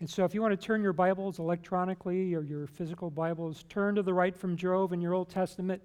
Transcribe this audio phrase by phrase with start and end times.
[0.00, 3.96] And so, if you want to turn your Bibles electronically or your physical Bibles, turn
[3.96, 5.82] to the right from Job in your Old Testament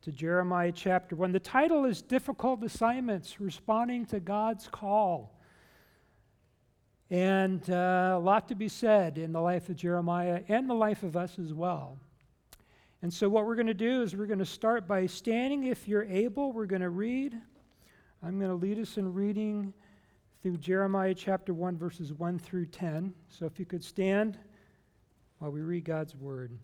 [0.00, 1.32] to Jeremiah chapter 1.
[1.32, 5.38] The title is Difficult Assignments Responding to God's Call.
[7.10, 11.02] And uh, a lot to be said in the life of Jeremiah and the life
[11.02, 11.98] of us as well.
[13.02, 15.64] And so, what we're going to do is we're going to start by standing.
[15.64, 17.38] If you're able, we're going to read.
[18.22, 19.74] I'm going to lead us in reading
[20.42, 23.14] through Jeremiah chapter 1, verses 1 through 10.
[23.28, 24.36] So if you could stand
[25.38, 26.58] while we read God's word.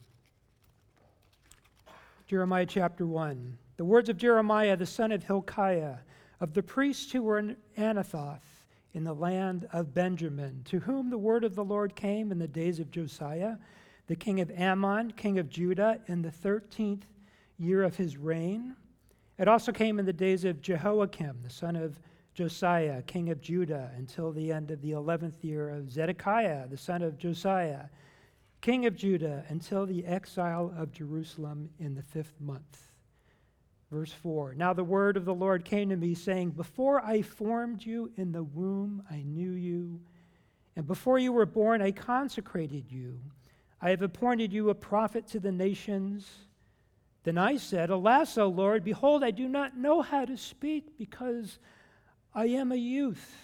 [2.27, 3.57] Jeremiah chapter 1.
[3.77, 5.99] The words of Jeremiah, the son of Hilkiah,
[6.41, 8.65] of the priests who were in Anathoth
[8.95, 12.49] in the land of Benjamin, to whom the word of the Lord came in the
[12.49, 13.57] days of Josiah,
[14.09, 17.03] the king of Amon, king of Judah, in the 13th
[17.59, 18.75] year of his reign.
[19.39, 22.01] It also came in the days of Jehoiakim, the son of
[22.39, 27.03] Josiah, king of Judah, until the end of the 11th year of Zedekiah, the son
[27.03, 27.87] of Josiah,
[28.61, 32.93] king of Judah, until the exile of Jerusalem in the fifth month.
[33.91, 37.85] Verse 4 Now the word of the Lord came to me, saying, Before I formed
[37.85, 39.99] you in the womb, I knew you,
[40.77, 43.19] and before you were born, I consecrated you.
[43.83, 46.25] I have appointed you a prophet to the nations.
[47.25, 51.59] Then I said, Alas, O Lord, behold, I do not know how to speak because
[52.39, 53.35] I am a youth.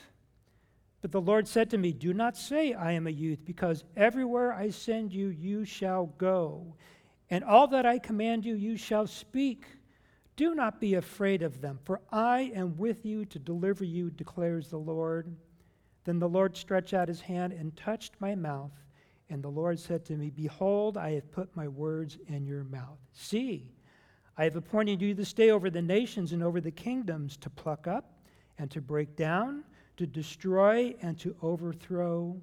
[1.02, 4.52] But the Lord said to me, Do not say, I am a youth, because everywhere
[4.52, 6.76] I send you, you shall go.
[7.28, 9.66] And all that I command you, you shall speak.
[10.36, 14.68] Do not be afraid of them, for I am with you to deliver you, declares
[14.68, 15.34] the Lord.
[16.04, 18.70] Then the Lord stretched out his hand and touched my mouth.
[19.28, 23.00] And the Lord said to me, Behold, I have put my words in your mouth.
[23.12, 23.72] See,
[24.38, 27.88] I have appointed you to stay over the nations and over the kingdoms to pluck
[27.88, 28.13] up
[28.58, 29.64] and to break down,
[29.96, 32.36] to destroy and to overthrow,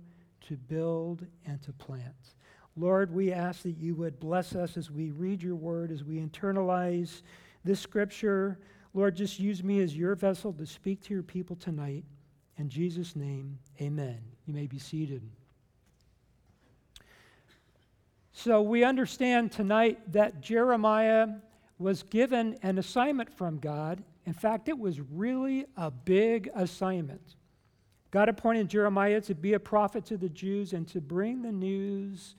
[0.48, 2.36] to build and to plant.
[2.78, 6.20] Lord, we ask that you would bless us as we read your word, as we
[6.20, 7.22] internalize
[7.64, 8.58] this scripture.
[8.94, 12.06] Lord, just use me as your vessel to speak to your people tonight.
[12.58, 14.20] In Jesus' name, amen.
[14.46, 15.22] You may be seated.
[18.34, 21.28] So, we understand tonight that Jeremiah
[21.78, 27.36] was given an assignment from God in fact, it was really a big assignment.
[28.12, 32.36] God appointed Jeremiah to be a prophet to the Jews and to bring the news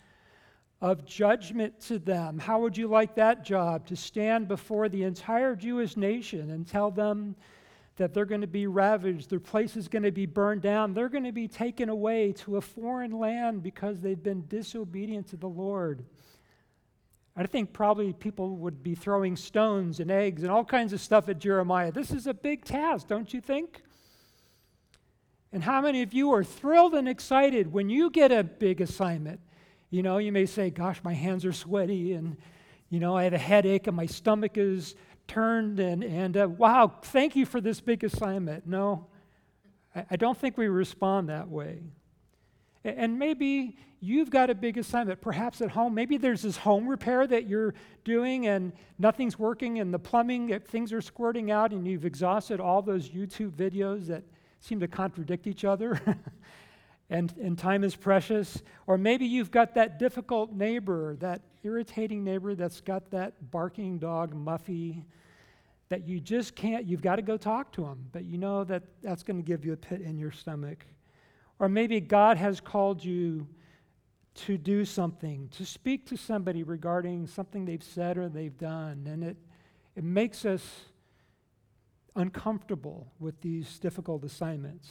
[0.80, 2.38] of judgment to them.
[2.38, 3.86] How would you like that job?
[3.86, 7.36] To stand before the entire Jewish nation and tell them
[7.96, 11.08] that they're going to be ravaged, their place is going to be burned down, they're
[11.08, 15.48] going to be taken away to a foreign land because they've been disobedient to the
[15.48, 16.04] Lord.
[17.34, 21.28] I think probably people would be throwing stones and eggs and all kinds of stuff
[21.28, 21.90] at Jeremiah.
[21.90, 23.82] This is a big task, don't you think?
[25.52, 29.40] And how many of you are thrilled and excited when you get a big assignment?
[29.90, 32.36] You know, you may say, Gosh, my hands are sweaty, and,
[32.88, 34.94] you know, I have a headache, and my stomach is
[35.26, 38.66] turned, and, and uh, wow, thank you for this big assignment.
[38.66, 39.06] No,
[39.94, 41.82] I, I don't think we respond that way.
[42.84, 45.94] And maybe you've got a big assignment, perhaps at home.
[45.94, 50.92] Maybe there's this home repair that you're doing and nothing's working and the plumbing, things
[50.92, 54.24] are squirting out, and you've exhausted all those YouTube videos that
[54.58, 56.00] seem to contradict each other.
[57.10, 58.62] and, and time is precious.
[58.86, 64.34] Or maybe you've got that difficult neighbor, that irritating neighbor that's got that barking dog,
[64.34, 65.04] Muffy,
[65.90, 68.82] that you just can't, you've got to go talk to him, but you know that
[69.02, 70.86] that's going to give you a pit in your stomach.
[71.62, 73.46] Or maybe God has called you
[74.34, 79.06] to do something, to speak to somebody regarding something they've said or they've done.
[79.08, 79.36] And it,
[79.94, 80.86] it makes us
[82.16, 84.90] uncomfortable with these difficult assignments.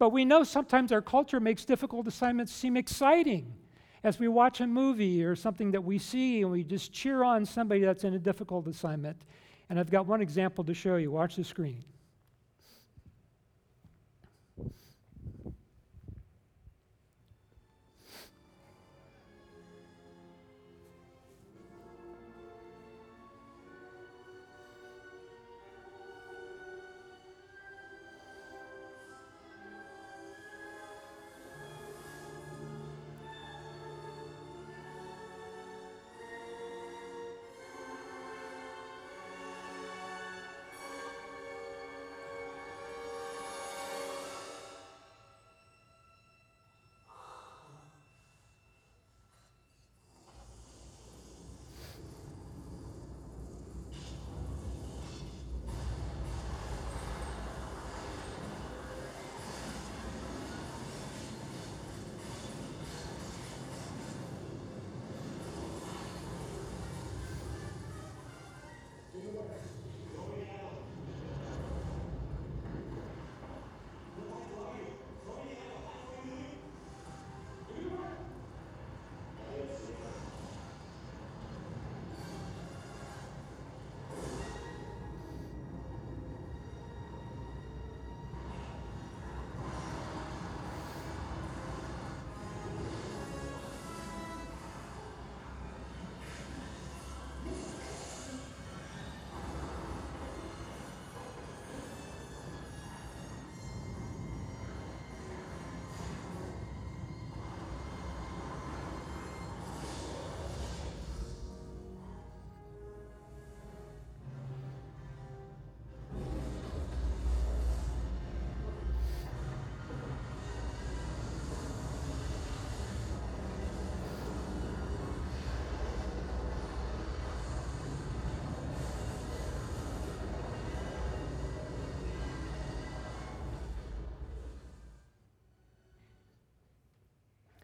[0.00, 3.54] But we know sometimes our culture makes difficult assignments seem exciting.
[4.02, 7.46] As we watch a movie or something that we see and we just cheer on
[7.46, 9.22] somebody that's in a difficult assignment.
[9.70, 11.12] And I've got one example to show you.
[11.12, 11.84] Watch the screen.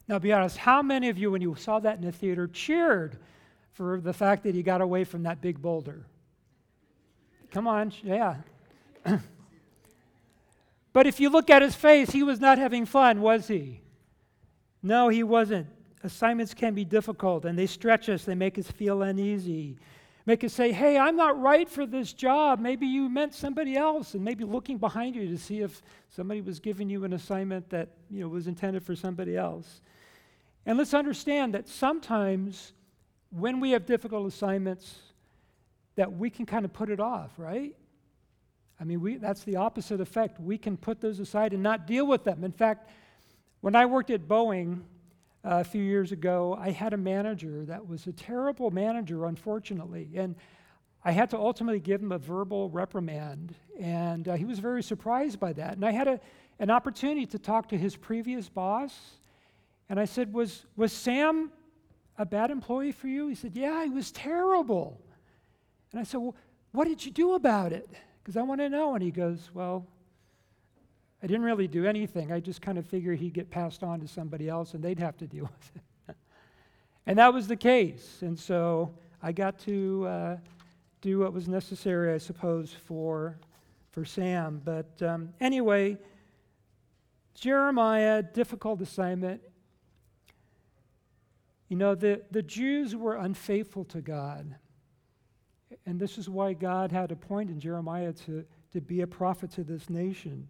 [0.08, 3.18] Now, be honest, how many of you, when you saw that in the theater, cheered
[3.72, 6.06] for the fact that he got away from that big boulder?
[7.50, 8.36] Come on, yeah.
[10.92, 13.80] but if you look at his face, he was not having fun, was he?
[14.82, 15.66] No, he wasn't.
[16.02, 19.76] Assignments can be difficult and they stretch us, they make us feel uneasy,
[20.26, 22.60] make us say, hey, I'm not right for this job.
[22.60, 26.60] Maybe you meant somebody else, and maybe looking behind you to see if somebody was
[26.60, 29.80] giving you an assignment that you know, was intended for somebody else.
[30.68, 32.74] And let's understand that sometimes
[33.30, 34.98] when we have difficult assignments,
[35.96, 37.74] that we can kind of put it off, right?
[38.78, 40.38] I mean, we, that's the opposite effect.
[40.38, 42.44] We can put those aside and not deal with them.
[42.44, 42.90] In fact,
[43.62, 44.82] when I worked at Boeing
[45.42, 50.10] uh, a few years ago, I had a manager that was a terrible manager, unfortunately.
[50.16, 50.36] And
[51.02, 53.54] I had to ultimately give him a verbal reprimand.
[53.80, 55.76] And uh, he was very surprised by that.
[55.76, 56.20] And I had a,
[56.58, 58.92] an opportunity to talk to his previous boss
[59.88, 61.50] and I said, Was, was Sam
[62.16, 63.28] a bad employee for you?
[63.28, 65.00] He said, Yeah, he was terrible.
[65.92, 66.36] And I said, Well,
[66.72, 67.88] what did you do about it?
[68.22, 68.94] Because I want to know.
[68.94, 69.86] And he goes, Well,
[71.22, 72.30] I didn't really do anything.
[72.30, 75.16] I just kind of figured he'd get passed on to somebody else and they'd have
[75.18, 75.72] to deal with
[76.08, 76.16] it.
[77.06, 78.18] and that was the case.
[78.20, 80.36] And so I got to uh,
[81.00, 83.38] do what was necessary, I suppose, for,
[83.90, 84.60] for Sam.
[84.64, 85.98] But um, anyway,
[87.34, 89.40] Jeremiah, difficult assignment.
[91.68, 94.54] You know, the, the Jews were unfaithful to God.
[95.84, 99.90] And this is why God had appointed Jeremiah to, to be a prophet to this
[99.90, 100.48] nation.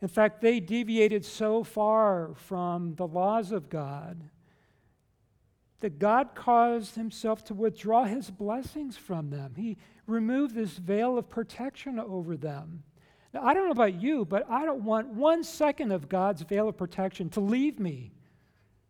[0.00, 4.22] In fact, they deviated so far from the laws of God
[5.80, 9.54] that God caused himself to withdraw his blessings from them.
[9.56, 9.76] He
[10.06, 12.84] removed this veil of protection over them.
[13.34, 16.68] Now, I don't know about you, but I don't want one second of God's veil
[16.68, 18.12] of protection to leave me.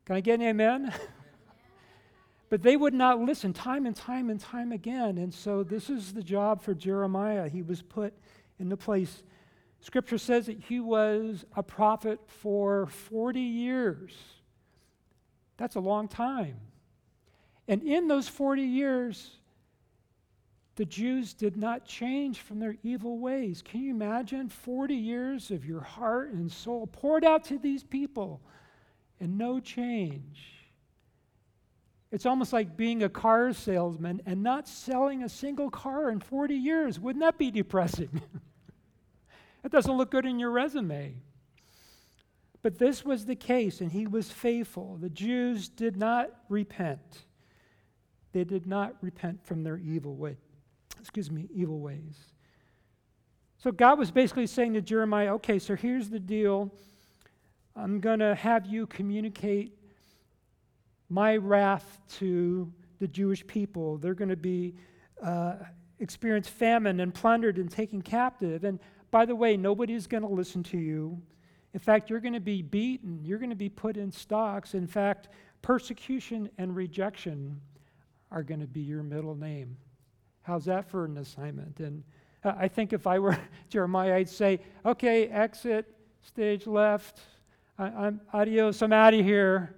[0.05, 0.93] Can I get an amen?
[2.49, 5.19] but they would not listen time and time and time again.
[5.19, 7.49] And so this is the job for Jeremiah.
[7.49, 8.13] He was put
[8.59, 9.23] in the place.
[9.81, 14.13] Scripture says that he was a prophet for 40 years.
[15.57, 16.57] That's a long time.
[17.69, 19.39] And in those 40 years,
[20.77, 23.63] the Jews did not change from their evil ways.
[23.63, 28.41] Can you imagine 40 years of your heart and soul poured out to these people?
[29.23, 30.43] And no change.
[32.11, 36.55] It's almost like being a car salesman and not selling a single car in 40
[36.55, 36.99] years.
[36.99, 38.21] Wouldn't that be depressing?
[39.63, 41.15] that doesn't look good in your resume.
[42.63, 44.99] But this was the case, and he was faithful.
[45.01, 47.25] The Jews did not repent.
[48.33, 50.37] They did not repent from their evil way.
[51.01, 52.19] Excuse me, evil ways.
[53.59, 56.73] So God was basically saying to Jeremiah, okay, so here's the deal.
[57.75, 59.79] I'm going to have you communicate
[61.09, 63.99] my wrath to the Jewish people.
[63.99, 64.75] They're going to be
[65.23, 65.55] uh,
[65.99, 68.65] experience famine and plundered and taken captive.
[68.65, 68.79] And
[69.11, 71.21] by the way, nobody's going to listen to you.
[71.75, 73.21] In fact, you're going to be beaten.
[73.25, 74.75] You're going to be put in stocks.
[74.75, 75.29] In fact,
[75.63, 77.61] persecution and rejection
[78.31, 79.77] are going to be your middle name.
[80.43, 81.81] How's that for an assignment?
[81.81, 82.03] And
[82.45, 83.39] uh, I think if I were
[83.69, 87.21] Jeremiah, I'd say, okay, exit, stage left,
[87.79, 89.75] I, am adios, I'm out of here.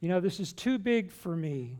[0.00, 1.78] You know, this is too big for me.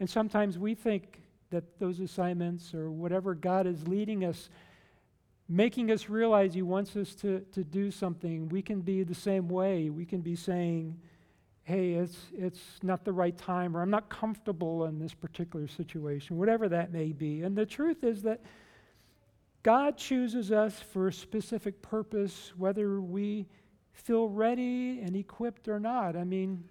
[0.00, 4.50] And sometimes we think that those assignments or whatever God is leading us,
[5.48, 9.48] making us realize He wants us to, to do something, we can be the same
[9.48, 9.90] way.
[9.90, 10.98] We can be saying,
[11.62, 16.36] hey, it's, it's not the right time, or I'm not comfortable in this particular situation,
[16.36, 17.42] whatever that may be.
[17.42, 18.40] And the truth is that
[19.62, 23.46] God chooses us for a specific purpose, whether we
[23.94, 26.16] feel ready and equipped or not.
[26.16, 26.64] I mean,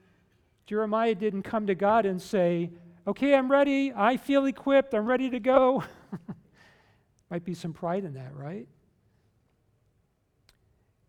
[0.65, 2.69] Jeremiah didn't come to God and say,
[3.05, 3.91] Okay, I'm ready.
[3.93, 4.93] I feel equipped.
[4.93, 5.83] I'm ready to go.
[7.29, 8.65] Might be some pride in that, right?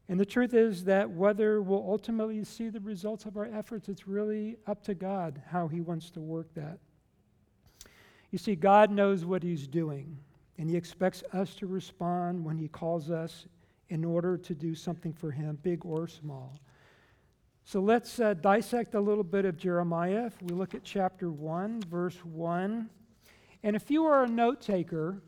[0.09, 4.09] And the truth is that whether we'll ultimately see the results of our efforts, it's
[4.09, 6.79] really up to God how He wants to work that.
[8.33, 10.19] You see, God knows what He's doing,
[10.59, 13.47] and He expects us to respond when He calls us
[13.89, 16.59] in order to do something for him, big or small.
[17.65, 20.27] So let's uh, dissect a little bit of Jeremiah.
[20.27, 22.91] If we look at chapter 1, verse 1.
[23.63, 25.23] And if you are a note taker,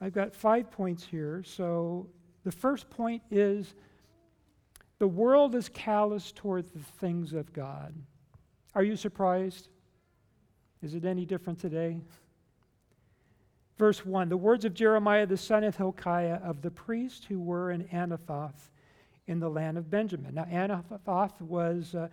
[0.00, 1.42] I've got five points here.
[1.44, 2.08] So
[2.44, 3.74] the first point is
[4.98, 7.94] the world is callous toward the things of God.
[8.74, 9.68] Are you surprised?
[10.82, 12.00] Is it any different today?
[13.78, 17.70] Verse 1 The words of Jeremiah the son of Hilkiah of the priests who were
[17.70, 18.70] in Anathoth
[19.26, 20.34] in the land of Benjamin.
[20.34, 22.08] Now, Anathoth was uh,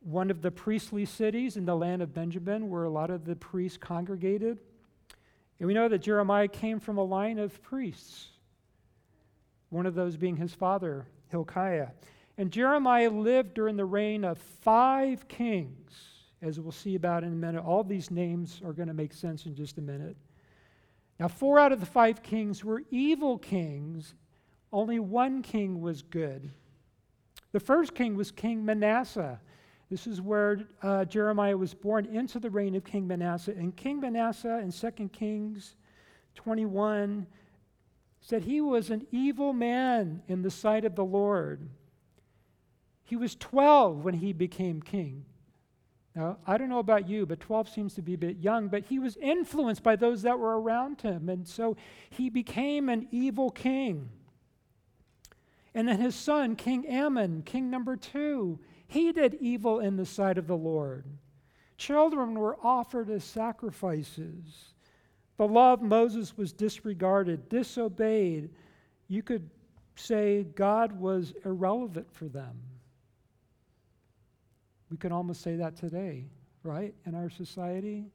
[0.00, 3.36] one of the priestly cities in the land of Benjamin where a lot of the
[3.36, 4.58] priests congregated.
[5.58, 8.28] And we know that Jeremiah came from a line of priests,
[9.68, 11.88] one of those being his father, Hilkiah.
[12.38, 15.92] And Jeremiah lived during the reign of five kings,
[16.40, 17.62] as we'll see about in a minute.
[17.62, 20.16] All these names are going to make sense in just a minute.
[21.20, 24.14] Now, four out of the five kings were evil kings,
[24.72, 26.50] only one king was good.
[27.52, 29.38] The first king was King Manasseh.
[29.90, 33.52] This is where uh, Jeremiah was born into the reign of King Manasseh.
[33.52, 35.74] And King Manasseh in 2 Kings
[36.36, 37.26] 21
[38.22, 41.68] said he was an evil man in the sight of the Lord.
[43.04, 45.26] He was 12 when he became king.
[46.14, 48.84] Now, I don't know about you, but 12 seems to be a bit young, but
[48.86, 51.28] he was influenced by those that were around him.
[51.28, 51.76] And so
[52.10, 54.08] he became an evil king.
[55.72, 60.36] And then his son, King Amon, king number two, he did evil in the sight
[60.36, 61.04] of the Lord.
[61.76, 64.74] Children were offered as sacrifices.
[65.36, 68.50] The law of Moses was disregarded, disobeyed.
[69.06, 69.48] You could
[69.94, 72.58] say God was irrelevant for them.
[74.90, 76.26] We can almost say that today,
[76.62, 76.94] right?
[77.06, 78.06] In our society,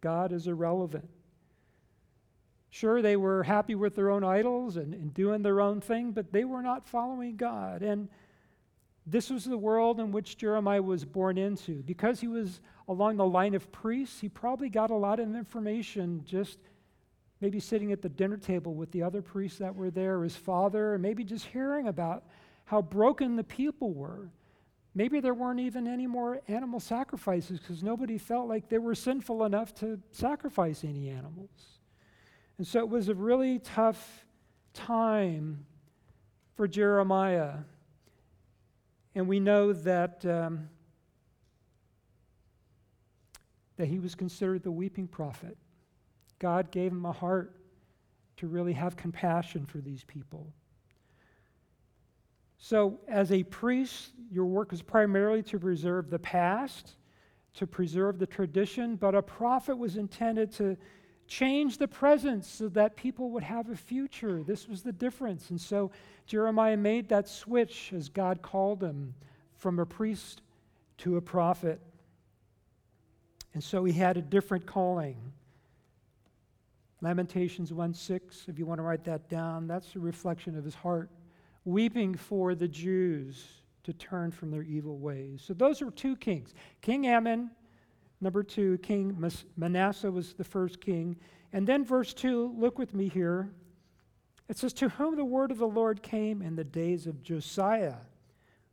[0.00, 1.08] God is irrelevant.
[2.70, 6.32] Sure, they were happy with their own idols and, and doing their own thing, but
[6.32, 7.82] they were not following God.
[7.82, 8.08] And
[9.06, 11.82] this was the world in which Jeremiah was born into.
[11.82, 16.22] Because he was along the line of priests, he probably got a lot of information
[16.24, 16.58] just
[17.40, 20.94] maybe sitting at the dinner table with the other priests that were there, his father,
[20.94, 22.24] and maybe just hearing about
[22.66, 24.28] how broken the people were
[24.94, 29.44] Maybe there weren't even any more animal sacrifices because nobody felt like they were sinful
[29.44, 31.78] enough to sacrifice any animals.
[32.58, 34.26] And so it was a really tough
[34.74, 35.64] time
[36.56, 37.54] for Jeremiah.
[39.14, 40.68] And we know that, um,
[43.76, 45.56] that he was considered the weeping prophet.
[46.38, 47.56] God gave him a heart
[48.38, 50.52] to really have compassion for these people.
[52.62, 56.96] So, as a priest, your work is primarily to preserve the past,
[57.54, 60.76] to preserve the tradition, but a prophet was intended to
[61.26, 64.42] change the present so that people would have a future.
[64.42, 65.48] This was the difference.
[65.48, 65.90] And so,
[66.26, 69.14] Jeremiah made that switch, as God called him,
[69.56, 70.42] from a priest
[70.98, 71.80] to a prophet.
[73.54, 75.16] And so, he had a different calling.
[77.00, 80.74] Lamentations 1 6, if you want to write that down, that's a reflection of his
[80.74, 81.08] heart
[81.64, 83.44] weeping for the Jews
[83.84, 85.42] to turn from their evil ways.
[85.46, 87.50] So those are two kings King Amon,
[88.20, 89.16] number two, King
[89.56, 91.16] Manasseh was the first king.
[91.52, 93.50] And then verse 2, look with me here.
[94.48, 97.96] It says, To whom the word of the Lord came in the days of Josiah,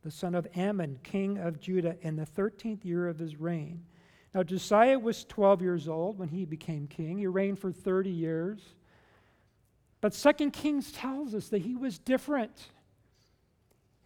[0.03, 3.83] the son of Amon, king of Judah, in the 13th year of his reign.
[4.33, 7.17] Now, Josiah was 12 years old when he became king.
[7.17, 8.61] He reigned for 30 years.
[10.01, 12.69] But Second Kings tells us that he was different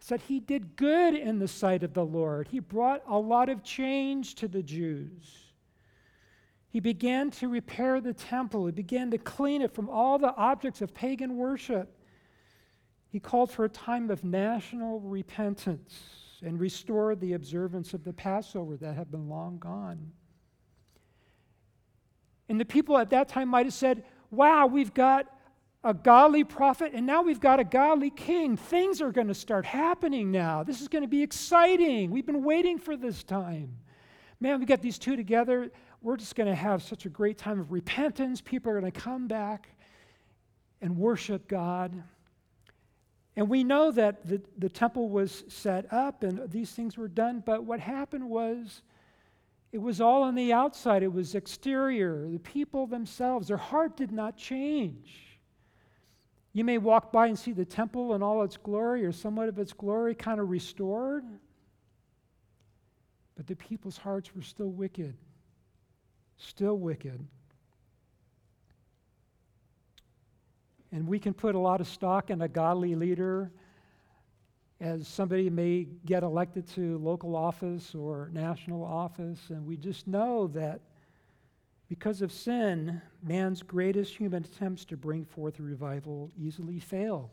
[0.02, 2.48] said he did good in the sight of the Lord.
[2.48, 5.52] He brought a lot of change to the Jews.
[6.70, 10.82] He began to repair the temple, he began to clean it from all the objects
[10.82, 11.96] of pagan worship.
[13.10, 15.94] He called for a time of national repentance
[16.42, 20.10] and restored the observance of the Passover that had been long gone.
[22.48, 25.26] And the people at that time might have said, Wow, we've got
[25.84, 28.56] a godly prophet, and now we've got a godly king.
[28.56, 30.62] Things are going to start happening now.
[30.62, 32.10] This is going to be exciting.
[32.10, 33.76] We've been waiting for this time.
[34.38, 35.70] Man, we got these two together.
[36.00, 38.40] We're just going to have such a great time of repentance.
[38.40, 39.68] People are going to come back
[40.80, 42.02] and worship God.
[43.34, 47.42] And we know that the, the temple was set up and these things were done,
[47.44, 48.82] but what happened was
[49.72, 52.28] it was all on the outside, it was exterior.
[52.28, 55.31] The people themselves, their heart did not change.
[56.52, 59.58] You may walk by and see the temple in all its glory or somewhat of
[59.58, 61.24] its glory kind of restored,
[63.36, 65.16] but the people's hearts were still wicked.
[66.36, 67.26] Still wicked.
[70.90, 73.50] And we can put a lot of stock in a godly leader
[74.78, 80.48] as somebody may get elected to local office or national office, and we just know
[80.48, 80.80] that
[81.92, 87.30] because of sin, man's greatest human attempts to bring forth revival easily fail.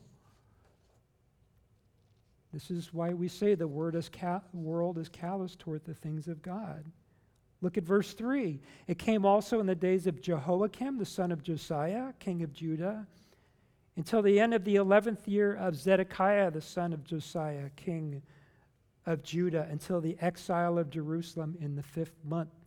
[2.51, 6.41] This is why we say the is ca- world is callous toward the things of
[6.41, 6.83] God.
[7.61, 8.59] Look at verse 3.
[8.87, 13.07] It came also in the days of Jehoiakim, the son of Josiah, king of Judah,
[13.95, 18.21] until the end of the 11th year of Zedekiah, the son of Josiah, king
[19.05, 22.58] of Judah, until the exile of Jerusalem in the fifth month.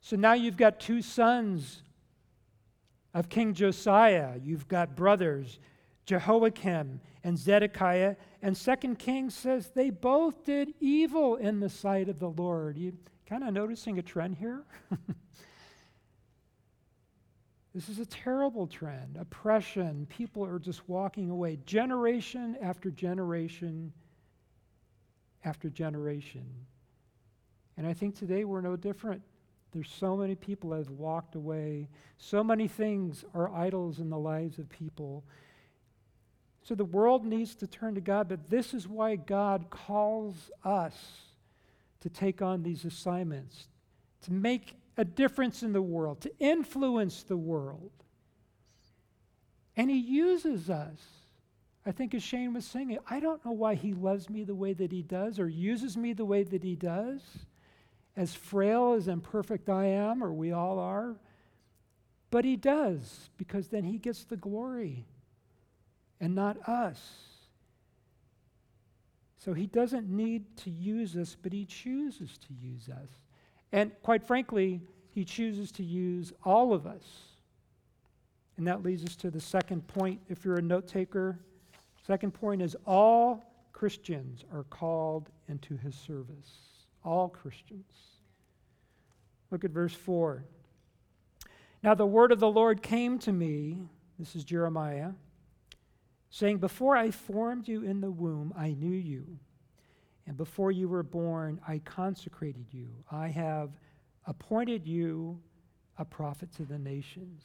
[0.00, 1.82] So now you've got two sons
[3.12, 4.34] of King Josiah.
[4.42, 5.58] You've got brothers,
[6.06, 8.16] Jehoiakim and Zedekiah.
[8.42, 12.78] And Second Kings says they both did evil in the sight of the Lord.
[12.78, 14.64] You kind of noticing a trend here?
[17.74, 19.16] This is a terrible trend.
[19.18, 20.06] Oppression.
[20.08, 23.92] People are just walking away, generation after generation
[25.44, 26.44] after generation.
[27.76, 29.22] And I think today we're no different.
[29.72, 31.88] There's so many people that have walked away.
[32.18, 35.24] So many things are idols in the lives of people.
[36.62, 40.94] So the world needs to turn to God, but this is why God calls us
[42.00, 43.68] to take on these assignments,
[44.22, 47.90] to make a difference in the world, to influence the world.
[49.76, 50.98] And He uses us.
[51.86, 54.74] I think as Shane was singing, I don't know why He loves me the way
[54.74, 57.20] that He does or uses me the way that He does.
[58.16, 61.16] As frail as imperfect I am, or we all are,
[62.30, 65.06] but He does, because then He gets the glory
[66.20, 67.00] and not us.
[69.38, 73.08] So He doesn't need to use us, but He chooses to use us.
[73.72, 74.80] And quite frankly,
[75.12, 77.04] he chooses to use all of us.
[78.56, 81.38] And that leads us to the second point, if you're a note taker.
[82.06, 86.69] Second point is all Christians are called into his service.
[87.04, 87.92] All Christians.
[89.50, 90.44] Look at verse 4.
[91.82, 93.78] Now the word of the Lord came to me,
[94.18, 95.12] this is Jeremiah,
[96.30, 99.38] saying, Before I formed you in the womb, I knew you.
[100.26, 102.88] And before you were born, I consecrated you.
[103.10, 103.70] I have
[104.26, 105.40] appointed you
[105.98, 107.42] a prophet to the nations.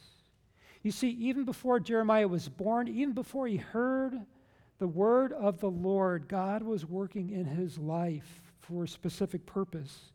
[0.84, 4.13] You see, even before Jeremiah was born, even before he heard
[4.78, 10.12] the word of the Lord, God was working in his life for a specific purpose.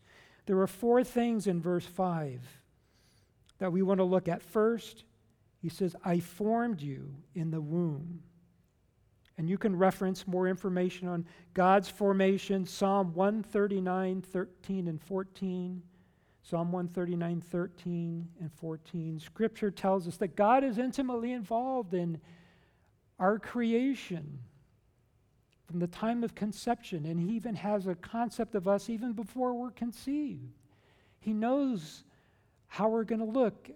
[0.46, 2.40] There are four things in verse 5
[3.58, 4.42] that we want to look at.
[4.42, 5.04] First,
[5.60, 8.22] he says, I formed you in the womb.
[9.36, 15.82] And you can reference more information on God's formation, Psalm 139, 13, and 14.
[16.42, 19.20] Psalm 139, 13, and 14.
[19.20, 22.20] Scripture tells us that God is intimately involved in
[23.18, 24.40] our creation
[25.70, 29.54] from the time of conception, and He even has a concept of us even before
[29.54, 30.52] we're conceived.
[31.20, 32.02] He knows
[32.66, 33.70] how we're going to look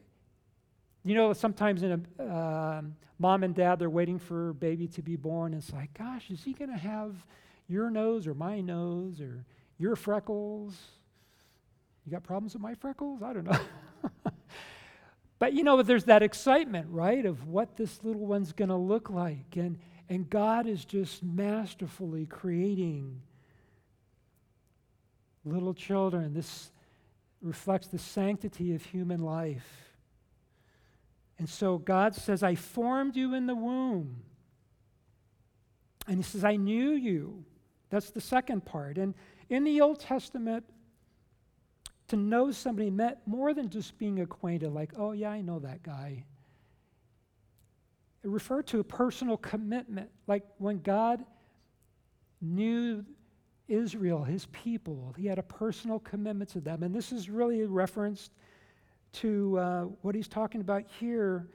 [1.05, 2.83] you know, sometimes in a uh,
[3.19, 5.53] mom and dad, they're waiting for baby to be born.
[5.53, 7.15] And It's like, gosh, is he going to have
[7.69, 9.45] your nose or my nose or
[9.79, 10.75] your freckles?
[12.07, 13.23] You got problems with my freckles?
[13.23, 13.61] I don't know.
[15.39, 19.11] but you know, there's that excitement, right, of what this little one's going to look
[19.11, 19.57] like.
[19.57, 19.79] And,
[20.09, 23.21] and God is just masterfully creating
[25.45, 26.35] little children.
[26.35, 26.71] This
[27.41, 29.67] reflects the sanctity of human life.
[31.39, 34.23] And so God says, I formed you in the womb.
[36.07, 37.45] And he says, I knew you.
[37.91, 38.99] That's the second part.
[38.99, 39.15] And
[39.49, 40.65] in the Old Testament,
[42.09, 45.83] to know somebody meant more than just being acquainted, like, oh, yeah, I know that
[45.83, 46.25] guy.
[48.25, 51.25] It referred to a personal commitment, like when God
[52.41, 53.05] knew
[53.69, 56.83] Israel, his people, he had a personal commitment to them.
[56.83, 58.33] And this is really referenced
[59.15, 61.49] to uh, what he's talking about here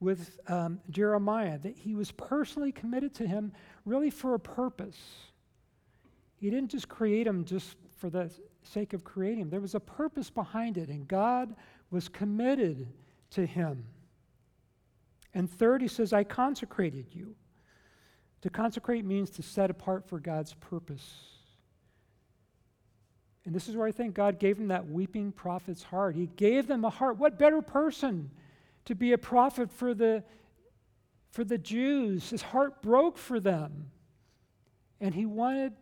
[0.00, 3.52] with um, Jeremiah, that he was personally committed to him
[3.84, 4.98] really for a purpose.
[6.36, 8.30] He didn't just create him just for the
[8.62, 11.54] sake of creating him, there was a purpose behind it, and God
[11.90, 12.88] was committed
[13.30, 13.84] to him.
[15.34, 17.34] And third, he says, I consecrated you.
[18.42, 21.04] To consecrate means to set apart for God's purpose.
[23.44, 26.14] And this is where I think God gave him that weeping prophet's heart.
[26.14, 27.18] He gave them a heart.
[27.18, 28.30] What better person
[28.84, 30.22] to be a prophet for the,
[31.30, 32.30] for the Jews?
[32.30, 33.90] His heart broke for them.
[35.00, 35.72] And he wanted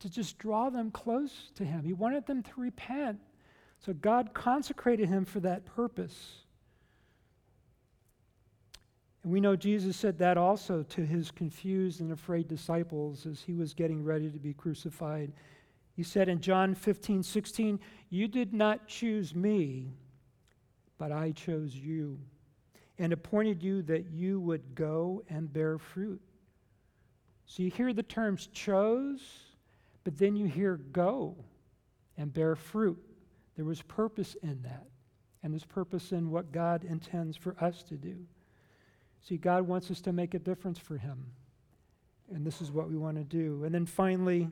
[0.00, 1.82] to just draw them close to him.
[1.84, 3.20] He wanted them to repent.
[3.78, 6.43] So God consecrated him for that purpose.
[9.24, 13.54] And we know Jesus said that also to his confused and afraid disciples as he
[13.54, 15.32] was getting ready to be crucified.
[15.96, 19.94] He said in John 15, 16, You did not choose me,
[20.98, 22.20] but I chose you
[22.98, 26.20] and appointed you that you would go and bear fruit.
[27.46, 29.20] So you hear the terms chose,
[30.04, 31.34] but then you hear go
[32.18, 33.02] and bear fruit.
[33.56, 34.86] There was purpose in that,
[35.42, 38.26] and there's purpose in what God intends for us to do.
[39.26, 41.24] See, God wants us to make a difference for Him.
[42.32, 43.64] And this is what we want to do.
[43.64, 44.48] And then finally,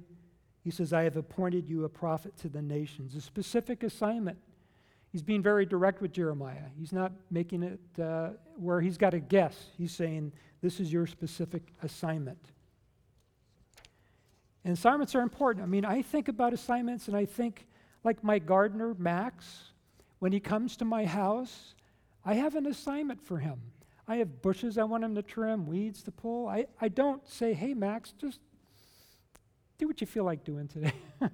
[0.65, 4.39] He says, I have appointed you a prophet to the nations, a specific assignment.
[5.11, 6.71] He's being very direct with Jeremiah.
[6.79, 9.67] He's not making it uh, where he's got a guess.
[9.77, 10.33] He's saying,
[10.63, 12.39] This is your specific assignment.
[14.65, 15.65] And assignments are important.
[15.65, 17.67] I mean, I think about assignments and I think,
[18.05, 19.73] like my gardener, Max,
[20.19, 21.75] when he comes to my house,
[22.25, 23.61] I have an assignment for him.
[24.09, 26.49] I have bushes I want him to trim, weeds to pull.
[26.49, 28.41] I, I don't say, hey, Max, just
[29.79, 30.93] do what you feel like doing today.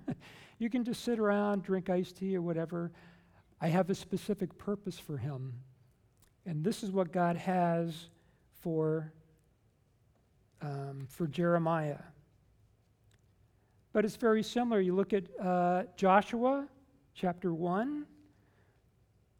[0.58, 2.92] you can just sit around, drink iced tea or whatever.
[3.60, 5.54] I have a specific purpose for him.
[6.46, 8.08] And this is what God has
[8.60, 9.12] for,
[10.62, 11.98] um, for Jeremiah.
[13.92, 14.80] But it's very similar.
[14.80, 16.68] You look at uh, Joshua
[17.14, 18.06] chapter 1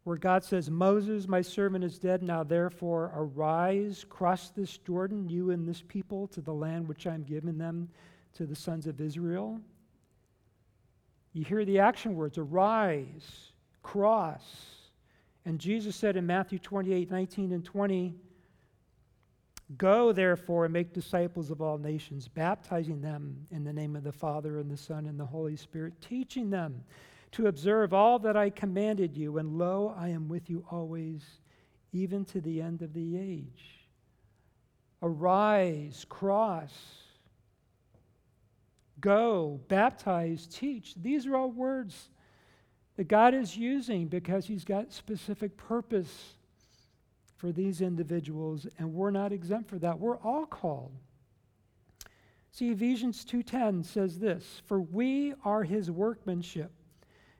[0.09, 2.23] where God says, Moses, my servant, is dead.
[2.23, 7.21] Now therefore arise, cross this Jordan, you and this people, to the land which I'm
[7.21, 7.87] giving them
[8.33, 9.61] to the sons of Israel.
[11.33, 13.51] You hear the action words arise,
[13.83, 14.41] cross.
[15.45, 18.15] And Jesus said in Matthew 28 19 and 20,
[19.77, 24.11] Go therefore and make disciples of all nations, baptizing them in the name of the
[24.11, 26.83] Father and the Son and the Holy Spirit, teaching them
[27.31, 31.23] to observe all that I commanded you, and lo, I am with you always,
[31.91, 33.87] even to the end of the age.
[35.01, 36.73] Arise, cross,
[38.99, 40.95] go, baptize, teach.
[40.95, 42.09] These are all words
[42.97, 46.35] that God is using because He's got specific purpose
[47.37, 49.97] for these individuals, and we're not exempt for that.
[49.97, 50.91] We're all called.
[52.51, 56.73] See, Ephesians 2:10 says this, "For we are his workmanship,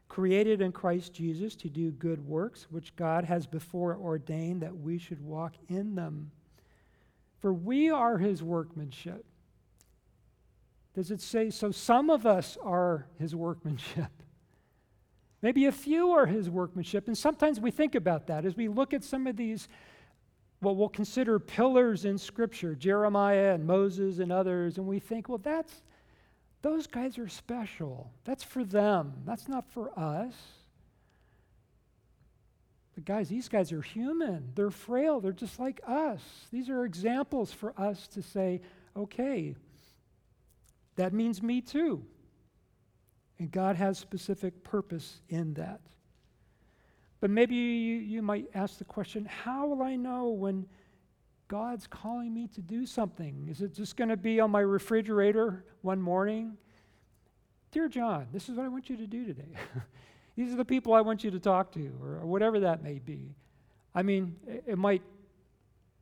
[0.10, 4.98] created in Christ Jesus to do good works, which God has before ordained that we
[4.98, 6.32] should walk in them.
[7.40, 9.24] For we are his workmanship.
[10.96, 11.72] Does it say so?
[11.72, 14.12] Some of us are his workmanship.
[15.42, 17.08] Maybe a few are his workmanship.
[17.08, 19.70] And sometimes we think about that as we look at some of these,
[20.60, 25.38] what we'll consider pillars in Scripture, Jeremiah and Moses and others, and we think, well,
[25.38, 25.84] that's
[26.62, 28.12] those guys are special.
[28.26, 30.34] That's for them, that's not for us.
[32.96, 34.52] But, guys, these guys are human.
[34.56, 35.22] They're frail.
[35.22, 36.22] They're just like us.
[36.52, 38.60] These are examples for us to say,
[38.96, 39.56] okay,
[40.98, 42.04] that means me too.
[43.38, 45.80] And God has specific purpose in that.
[47.22, 50.66] But maybe you, you might ask the question how will I know when
[51.50, 53.48] God's calling me to do something?
[53.50, 56.56] Is it just going to be on my refrigerator one morning?
[57.72, 59.50] Dear John, this is what I want you to do today.
[60.36, 63.34] These are the people I want you to talk to, or, whatever that may be.
[63.96, 65.02] I mean, it, it might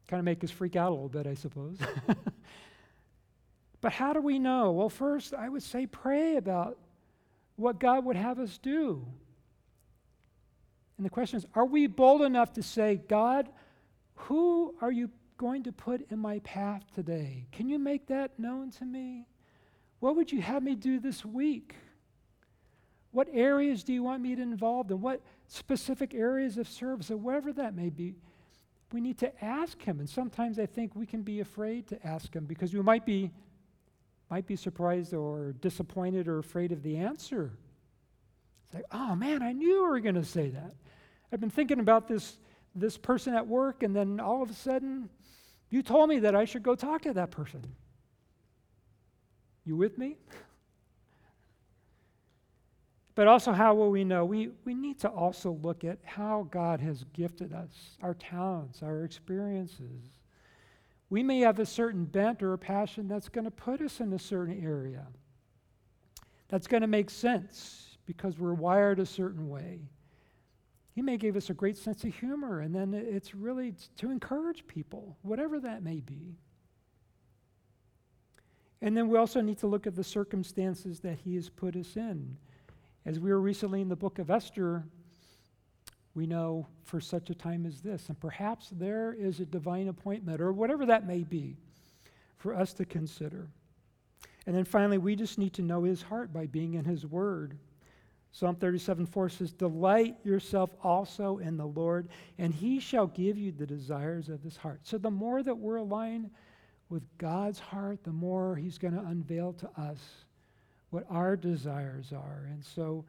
[0.10, 1.78] kind of make us freak out a little bit, I suppose.
[3.82, 4.74] but how do we know?
[4.74, 6.78] Well, first, I would say pray about
[7.56, 9.08] what God would have us do.
[10.98, 13.48] And the question is are we bold enough to say, God,
[14.16, 17.48] who are you going to put in my path today?
[17.52, 19.28] Can you make that known to me?
[20.00, 21.76] What would you have me do this week?
[23.12, 25.02] What areas do you want me to involve in?
[25.02, 28.16] What specific areas of service, or whatever that may be?
[28.92, 30.00] We need to ask him.
[30.00, 33.32] And sometimes I think we can be afraid to ask him because we might be,
[34.30, 37.52] might be surprised or disappointed or afraid of the answer.
[38.66, 40.76] It's like, oh man, I knew you were going to say that.
[41.32, 42.38] I've been thinking about this,
[42.76, 45.10] this person at work, and then all of a sudden,
[45.70, 47.64] you told me that I should go talk to that person.
[49.66, 50.18] You with me?
[53.18, 54.26] But also, how will we know?
[54.26, 59.06] We, we need to also look at how God has gifted us, our talents, our
[59.06, 60.04] experiences.
[61.10, 64.14] We may have a certain bent or a passion that's going to put us in
[64.14, 65.08] a certain area.
[66.50, 69.80] That's going to make sense because we're wired a certain way.
[70.98, 74.66] He may give us a great sense of humor, and then it's really to encourage
[74.66, 76.40] people, whatever that may be.
[78.82, 81.98] And then we also need to look at the circumstances that He has put us
[81.98, 82.36] in.
[83.06, 84.86] As we were recently in the book of Esther,
[86.16, 90.42] we know for such a time as this, and perhaps there is a divine appointment,
[90.42, 91.58] or whatever that may be,
[92.40, 93.48] for us to consider.
[94.48, 97.60] And then finally, we just need to know His heart by being in His Word.
[98.38, 103.52] Psalm 37 4 says, Delight yourself also in the Lord, and he shall give you
[103.52, 104.82] the desires of his heart.
[104.84, 106.30] So the more that we're aligned
[106.90, 109.98] with God's heart, the more he's going to unveil to us
[110.92, 112.48] what our desires are.
[112.52, 113.06] And so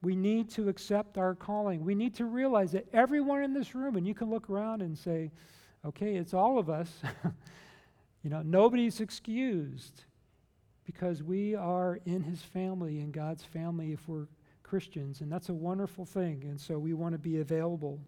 [0.00, 1.84] we need to accept our calling.
[1.84, 4.96] We need to realize that everyone in this room, and you can look around and
[4.96, 5.32] say,
[5.84, 6.88] Okay, it's all of us.
[8.22, 10.04] you know, nobody's excused
[10.92, 14.26] because we are in his family, in God's family, if we're
[14.64, 15.20] Christians.
[15.20, 16.42] And that's a wonderful thing.
[16.48, 18.00] And so we want to be available.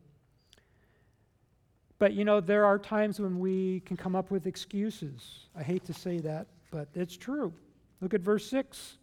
[2.01, 5.47] But, you know, there are times when we can come up with excuses.
[5.57, 7.53] I hate to say that, but it's true.
[8.01, 8.99] Look at verse 6.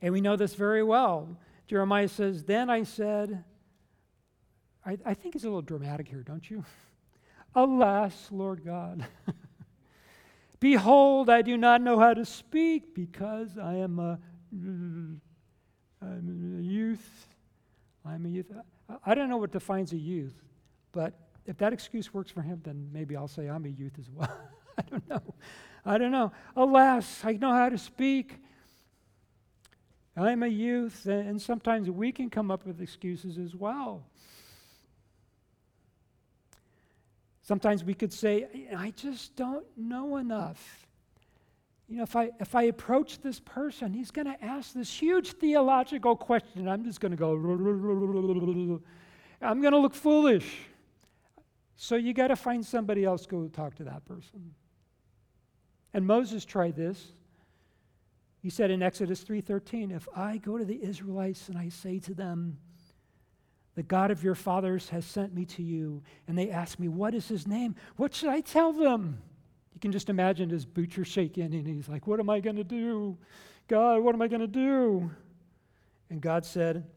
[0.00, 1.28] And we know this very well.
[1.66, 3.44] Jeremiah says, Then I said,
[4.86, 6.64] I, I think it's a little dramatic here, don't you?
[7.54, 9.04] Alas, Lord God.
[10.60, 14.18] Behold, I do not know how to speak because I am a,
[14.52, 15.20] I'm
[16.58, 17.28] a youth.
[18.04, 18.46] I'm a youth.
[18.88, 20.34] I, I don't know what defines a youth,
[20.92, 21.14] but
[21.46, 24.30] if that excuse works for him, then maybe I'll say I'm a youth as well.
[24.78, 25.34] I don't know.
[25.84, 26.32] I don't know.
[26.56, 28.38] Alas, I know how to speak.
[30.16, 34.04] I'm a youth, and sometimes we can come up with excuses as well.
[37.48, 40.86] Sometimes we could say, I just don't know enough.
[41.88, 45.32] You know, if I, if I approach this person, he's going to ask this huge
[45.32, 46.68] theological question.
[46.68, 47.32] I'm just going to go,
[49.40, 50.58] I'm going to look foolish.
[51.74, 54.52] So you got to find somebody else to go talk to that person.
[55.94, 57.12] And Moses tried this.
[58.42, 62.12] He said in Exodus 3:13, "If I go to the Israelites and I say to
[62.12, 62.58] them,
[63.78, 67.14] the God of your fathers has sent me to you, and they ask me, what
[67.14, 67.76] is his name?
[67.94, 69.22] What should I tell them?"
[69.72, 72.64] You can just imagine his are shaking and he's like, "What am I going to
[72.64, 73.16] do?
[73.68, 75.12] God, what am I going to do?"
[76.10, 76.90] And God said,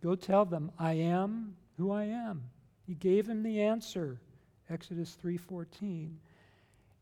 [0.00, 2.50] "Go tell them, I am who I am."
[2.82, 4.20] He gave him the answer.
[4.68, 6.18] Exodus 3:14.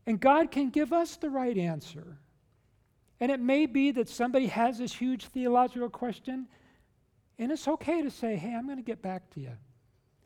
[0.05, 2.19] And God can give us the right answer.
[3.19, 6.47] And it may be that somebody has this huge theological question,
[7.37, 9.51] and it's okay to say, hey, I'm going to get back to you.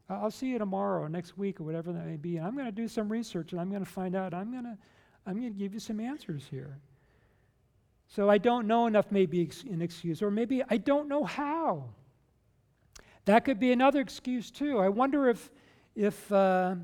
[0.10, 2.38] I'll see you tomorrow or next week or whatever that may be.
[2.38, 4.34] And I'm going to do some research and I'm going to find out.
[4.34, 4.78] I'm going to,
[5.26, 6.80] I'm going to give you some answers here.
[8.08, 11.90] So I don't know enough, maybe an excuse, or maybe I don't know how.
[13.26, 14.80] That could be another excuse too.
[14.80, 15.52] I wonder if,
[15.96, 16.76] if uh,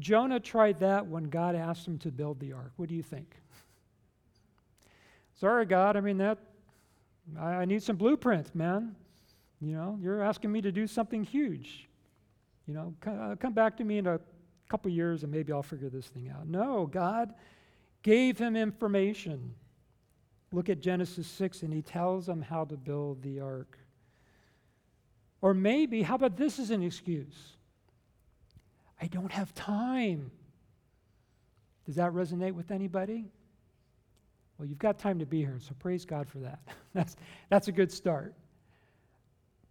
[0.00, 2.72] Jonah tried that when God asked him to build the ark.
[2.76, 3.36] What do you think?
[5.38, 6.38] Sorry, God, I mean, that,
[7.38, 8.96] I, I need some blueprints, man.
[9.60, 11.88] You know, you're asking me to do something huge.
[12.66, 14.20] You know, come, uh, back to me in a
[14.68, 16.48] couple years and maybe I'll figure this thing out.
[16.48, 17.34] No, God
[18.02, 19.54] gave him information.
[20.52, 23.78] Look at Genesis 6, and he tells him how to build the ark.
[25.40, 27.56] Or maybe, how about this as an excuse?
[29.00, 30.30] I don't have time.
[31.84, 33.26] Does that resonate with anybody?
[34.58, 36.60] Well, you've got time to be here, so praise God for that.
[36.94, 37.16] that's,
[37.50, 38.34] that's a good start.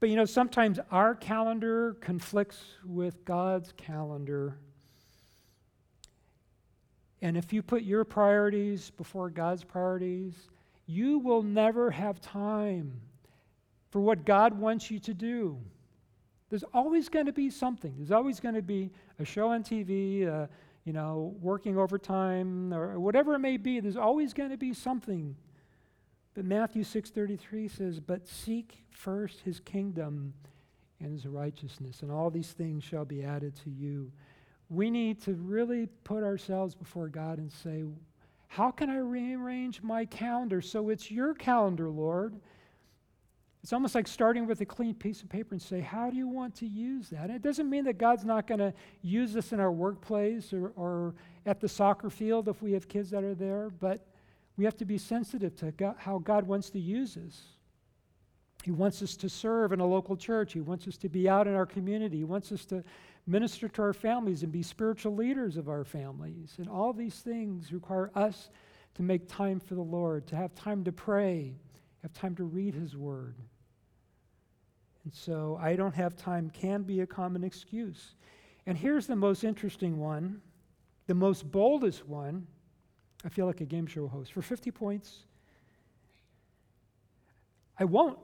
[0.05, 4.59] But you know, sometimes our calendar conflicts with God's calendar.
[7.23, 10.35] And if you put your priorities before God's priorities,
[10.85, 13.01] you will never have time
[13.89, 15.57] for what God wants you to do.
[16.51, 17.95] There's always going to be something.
[17.97, 20.45] There's always going to be a show on TV, uh,
[20.83, 23.79] you know, working overtime, or whatever it may be.
[23.79, 25.35] There's always going to be something.
[26.35, 30.33] But Matthew 6:33 says, "But seek first his kingdom
[30.99, 34.11] and his righteousness, and all these things shall be added to you."
[34.69, 37.85] We need to really put ourselves before God and say,
[38.47, 42.39] "How can I rearrange my calendar so it's your calendar, Lord?"
[43.63, 46.27] It's almost like starting with a clean piece of paper and say, How do you
[46.27, 47.23] want to use that?
[47.23, 48.71] And it doesn't mean that God's not going to
[49.01, 51.15] use this in our workplace or, or,
[51.47, 54.05] at the soccer field if we have kids that are there, but
[54.57, 57.41] we have to be sensitive to God, how God wants to use us.
[58.63, 60.53] He wants us to serve in a local church.
[60.53, 62.17] He wants us to be out in our community.
[62.17, 62.83] He wants us to
[63.27, 66.55] minister to our families and be spiritual leaders of our families.
[66.57, 68.49] And all these things require us
[68.95, 71.53] to make time for the Lord, to have time to pray,
[72.01, 73.35] have time to read His Word.
[75.03, 78.15] And so I don't have time can be a common excuse.
[78.65, 80.41] And here's the most interesting one,
[81.05, 82.47] the most boldest one.
[83.25, 84.31] I feel like a game show host.
[84.31, 85.23] For 50 points,
[87.79, 88.19] I won't.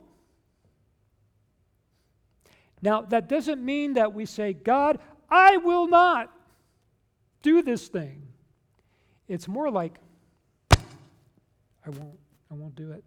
[2.80, 6.30] Now, that doesn't mean that we say, God, I will not
[7.42, 8.28] do this thing.
[9.28, 9.98] It's more like,
[10.70, 12.18] I won't,
[12.50, 13.04] I won't do it.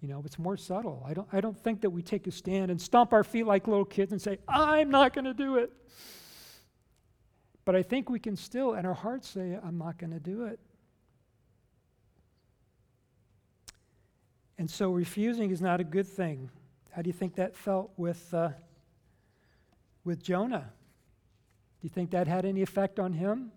[0.00, 1.04] You know, it's more subtle.
[1.06, 3.66] I don't, I don't think that we take a stand and stomp our feet like
[3.68, 5.72] little kids and say, I'm not going to do it.
[7.70, 10.46] But I think we can still, in our hearts, say, I'm not going to do
[10.46, 10.58] it.
[14.58, 16.50] And so refusing is not a good thing.
[16.90, 18.48] How do you think that felt with, uh,
[20.02, 20.72] with Jonah?
[21.80, 23.52] Do you think that had any effect on him?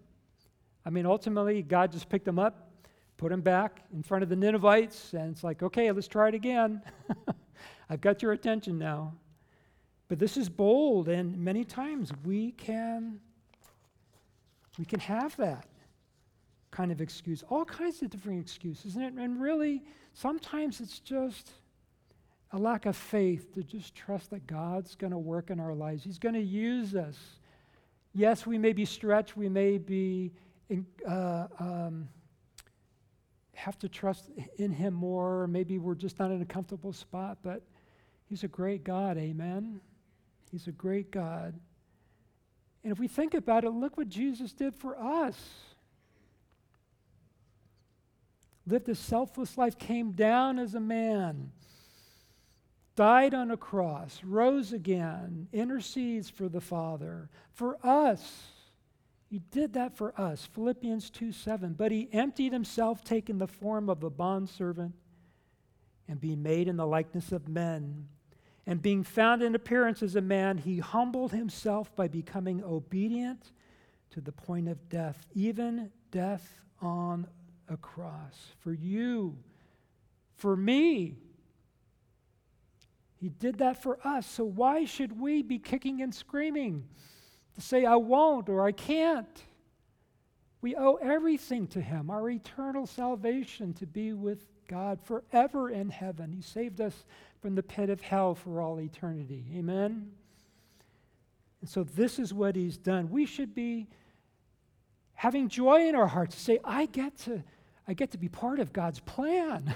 [0.86, 2.69] I mean, ultimately, God just picked him up,
[3.17, 6.36] put him back in front of the Ninevites, and it's like, okay, let's try it
[6.36, 6.84] again.
[7.89, 9.15] I've got your attention now.
[10.08, 13.19] But this is bold, and many times we can
[14.77, 15.67] we can have that
[16.71, 18.95] kind of excuse, all kinds of different excuses.
[18.95, 19.83] And, and really,
[20.13, 21.51] sometimes it's just
[22.51, 26.03] a lack of faith to just trust that God's going to work in our lives.
[26.03, 27.17] He's going to use us.
[28.13, 30.33] Yes, we may be stretched, we may be
[30.69, 32.07] in, uh, um,
[33.55, 35.47] have to trust in Him more.
[35.47, 37.62] Maybe we're just not in a comfortable spot, but
[38.25, 39.17] He's a great God.
[39.17, 39.79] Amen.
[40.51, 41.53] He's a great God.
[42.83, 45.37] And if we think about it, look what Jesus did for us.
[48.65, 51.51] Lived a selfless life, came down as a man,
[52.95, 58.49] died on a cross, rose again, intercedes for the Father, for us.
[59.29, 60.45] He did that for us.
[60.53, 61.73] Philippians 2 7.
[61.73, 64.93] But he emptied himself, taking the form of a bondservant,
[66.07, 68.07] and being made in the likeness of men.
[68.65, 73.52] And being found in appearance as a man, he humbled himself by becoming obedient
[74.12, 77.28] to the point of death, even death on
[77.67, 78.54] a cross.
[78.60, 79.38] For you,
[80.36, 81.15] for me.
[83.15, 84.28] He did that for us.
[84.28, 86.86] So why should we be kicking and screaming
[87.56, 89.43] to say, I won't or I can't?
[90.62, 96.32] We owe everything to Him, our eternal salvation to be with God forever in heaven.
[96.32, 97.06] He saved us
[97.43, 99.43] from the pit of hell for all eternity.
[99.53, 100.10] Amen?
[101.60, 103.10] And so this is what he's done.
[103.10, 103.89] We should be
[105.13, 107.43] having joy in our hearts to say, I get to,
[107.86, 109.73] I get to be part of God's plan.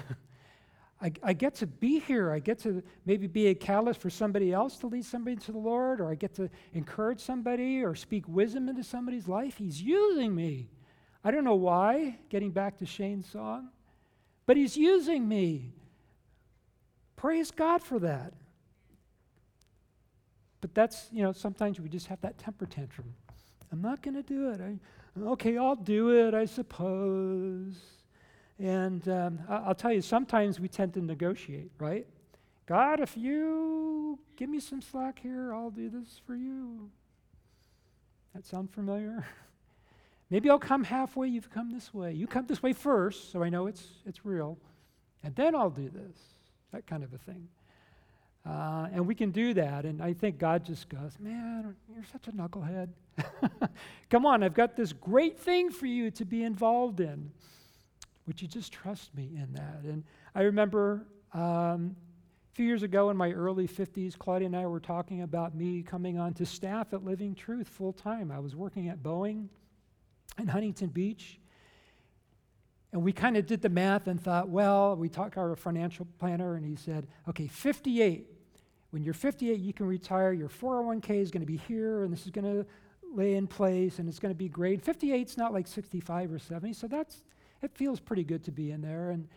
[1.02, 2.32] I, I, get to be here.
[2.32, 5.58] I get to maybe be a catalyst for somebody else to lead somebody to the
[5.58, 9.58] Lord, or I get to encourage somebody or speak wisdom into somebody's life.
[9.58, 10.70] He's using me.
[11.22, 13.68] I don't know why, getting back to Shane's song,
[14.46, 15.74] but He's using me.
[17.18, 18.32] Praise God for that.
[20.60, 23.12] But that's, you know, sometimes we just have that temper tantrum.
[23.72, 24.60] I'm not going to do it.
[24.60, 24.78] I,
[25.30, 27.74] okay, I'll do it, I suppose.
[28.60, 32.06] And um, I'll tell you, sometimes we tend to negotiate, right?
[32.66, 36.88] God, if you give me some slack here, I'll do this for you.
[38.32, 39.26] That sound familiar?
[40.30, 42.12] Maybe I'll come halfway, you've come this way.
[42.12, 44.56] You come this way first, so I know it's, it's real.
[45.24, 46.16] And then I'll do this
[46.72, 47.48] that kind of a thing.
[48.46, 49.84] Uh, and we can do that.
[49.84, 52.88] And I think God just goes, Man, you're such a knucklehead.
[54.10, 57.30] Come on, I've got this great thing for you to be involved in.
[58.26, 59.80] Would you just trust me in that?
[59.84, 60.04] And
[60.34, 61.96] I remember um,
[62.52, 65.82] a few years ago in my early 50s, Claudia and I were talking about me
[65.82, 68.30] coming on to staff at Living Truth full time.
[68.30, 69.48] I was working at Boeing
[70.38, 71.37] in Huntington Beach.
[72.92, 76.06] And we kind of did the math and thought, well, we talked to our financial
[76.18, 78.26] planner, and he said, okay, 58.
[78.90, 80.32] When you're 58, you can retire.
[80.32, 82.66] Your 401k is going to be here, and this is going to
[83.14, 84.82] lay in place, and it's going to be great.
[84.82, 87.22] 58 is not like 65 or 70, so that's
[87.60, 89.10] it feels pretty good to be in there.
[89.10, 89.28] And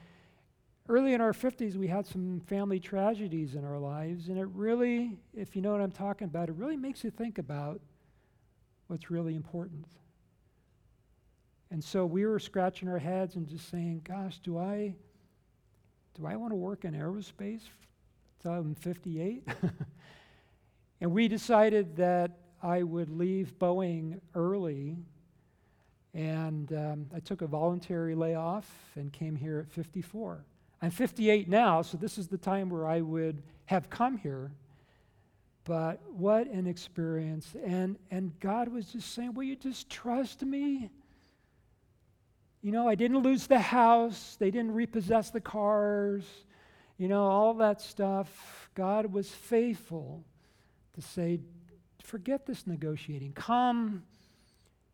[0.88, 5.18] early in our 50s, we had some family tragedies in our lives, and it really,
[5.36, 7.82] if you know what I'm talking about, it really makes you think about
[8.88, 9.86] what's really important.
[11.72, 14.94] And so we were scratching our heads and just saying, gosh, do I
[16.16, 17.62] do I want to work in aerospace
[18.46, 19.48] I'm 58?
[21.02, 24.98] and we decided that I would leave Boeing early.
[26.14, 30.44] And um, I took a voluntary layoff and came here at 54.
[30.82, 34.52] I'm 58 now, so this is the time where I would have come here.
[35.64, 37.54] But what an experience.
[37.64, 40.90] And, and God was just saying, Will you just trust me?
[42.62, 46.24] You know, I didn't lose the house, they didn't repossess the cars,
[46.98, 48.70] you know, all that stuff.
[48.76, 50.24] God was faithful
[50.94, 51.40] to say,
[52.04, 53.34] forget this negotiating.
[53.34, 54.04] Come,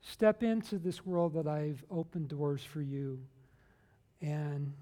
[0.02, 3.20] step into this world that I've opened doors for you.
[4.22, 4.74] And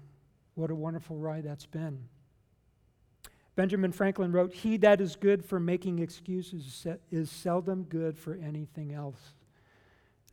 [0.54, 1.98] what a wonderful ride that's been.
[3.56, 8.92] Benjamin Franklin wrote, He that is good for making excuses is seldom good for anything
[8.92, 9.34] else.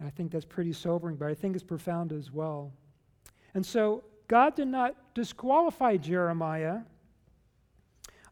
[0.06, 2.72] I think that's pretty sobering, but I think it's profound as well.
[3.54, 6.80] And so God did not disqualify Jeremiah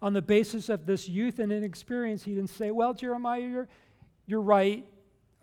[0.01, 2.23] on the basis of this youth and inexperience.
[2.23, 3.67] He didn't say, Well, Jeremiah, you're,
[4.25, 4.85] you're right.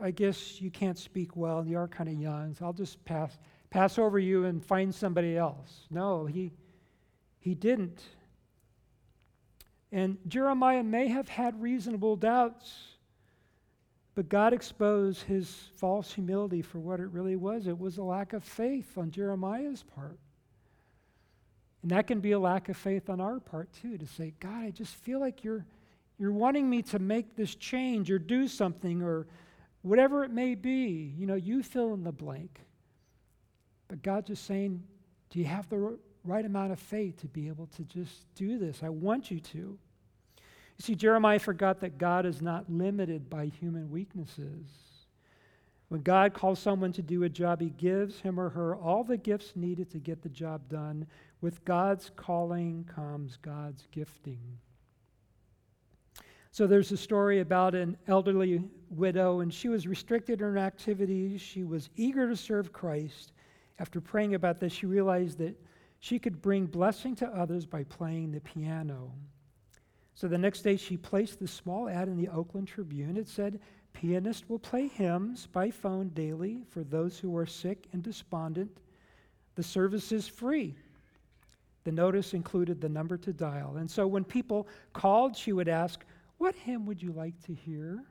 [0.00, 1.66] I guess you can't speak well.
[1.66, 3.36] You are kind of young, so I'll just pass,
[3.70, 5.86] pass over you and find somebody else.
[5.90, 6.52] No, he,
[7.40, 8.00] he didn't.
[9.90, 12.97] And Jeremiah may have had reasonable doubts
[14.18, 17.68] But God exposed his false humility for what it really was.
[17.68, 20.18] It was a lack of faith on Jeremiah's part.
[21.82, 24.64] And that can be a lack of faith on our part too, to say, God,
[24.64, 25.64] I just feel like you're,
[26.18, 29.28] you're wanting me to make this change or do something or
[29.82, 31.14] whatever it may be.
[31.16, 32.58] You know, you fill in the blank.
[33.86, 34.82] But God's just saying,
[35.30, 38.82] Do you have the right amount of faith to be able to just do this?
[38.82, 39.78] I want you to.
[40.78, 44.66] You see, Jeremiah forgot that God is not limited by human weaknesses.
[45.88, 49.16] When God calls someone to do a job, he gives him or her all the
[49.16, 51.06] gifts needed to get the job done.
[51.40, 54.58] With God's calling comes God's gifting.
[56.50, 61.40] So there's a story about an elderly widow, and she was restricted in her activities.
[61.40, 63.32] She was eager to serve Christ.
[63.78, 65.56] After praying about this, she realized that
[66.00, 69.12] she could bring blessing to others by playing the piano.
[70.18, 73.16] So the next day, she placed this small ad in the Oakland Tribune.
[73.16, 73.60] It said,
[73.92, 78.80] Pianist will play hymns by phone daily for those who are sick and despondent.
[79.54, 80.74] The service is free.
[81.84, 83.76] The notice included the number to dial.
[83.76, 86.04] And so when people called, she would ask,
[86.38, 88.02] What hymn would you like to hear?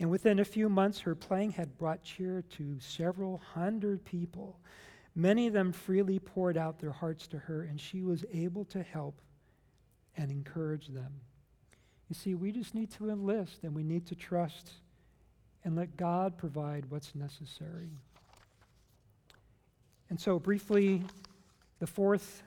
[0.00, 4.60] And within a few months, her playing had brought cheer to several hundred people.
[5.14, 8.82] Many of them freely poured out their hearts to her, and she was able to
[8.82, 9.22] help
[10.16, 11.12] and encourage them.
[12.08, 14.72] You see, we just need to enlist and we need to trust
[15.64, 17.90] and let God provide what's necessary.
[20.08, 21.04] And so, briefly,
[21.78, 22.42] the fourth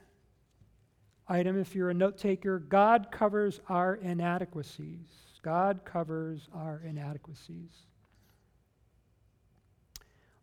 [1.27, 5.07] item, if you're a note taker, God covers our inadequacies.
[5.41, 7.71] God covers our inadequacies.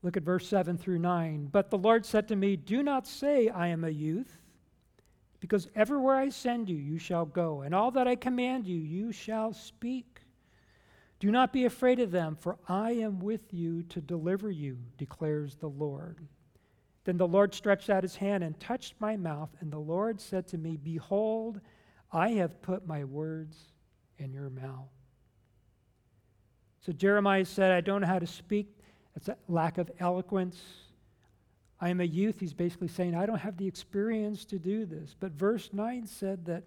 [0.03, 1.49] Look at verse 7 through 9.
[1.53, 4.40] But the Lord said to me, Do not say, I am a youth,
[5.41, 9.11] because everywhere I send you, you shall go, and all that I command you, you
[9.11, 10.21] shall speak.
[11.19, 15.57] Do not be afraid of them, for I am with you to deliver you, declares
[15.57, 16.19] the Lord.
[17.05, 20.47] Then the Lord stretched out his hand and touched my mouth, and the Lord said
[20.49, 21.61] to me, Behold,
[22.13, 23.57] I have put my words
[24.19, 24.89] in your mouth.
[26.81, 28.79] So Jeremiah said, I don't know how to speak.
[29.15, 30.61] It's a lack of eloquence.
[31.81, 32.41] I am a youth.
[32.41, 35.17] He's basically saying, I don't have the experience to do this.
[35.19, 36.65] But verse 9 said that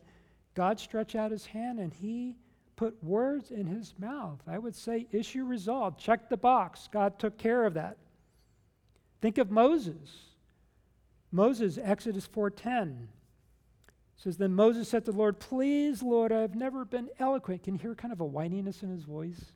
[0.55, 2.35] God stretched out his hand and he
[2.75, 4.39] put words in his mouth.
[4.47, 5.99] I would say, issue resolved.
[5.99, 6.89] Check the box.
[6.91, 7.97] God took care of that.
[9.21, 10.33] Think of Moses.
[11.31, 13.07] Moses, Exodus 4:10
[14.17, 17.63] says, Then Moses said to the Lord, Please, Lord, I have never been eloquent.
[17.63, 19.53] Can you hear kind of a whininess in his voice?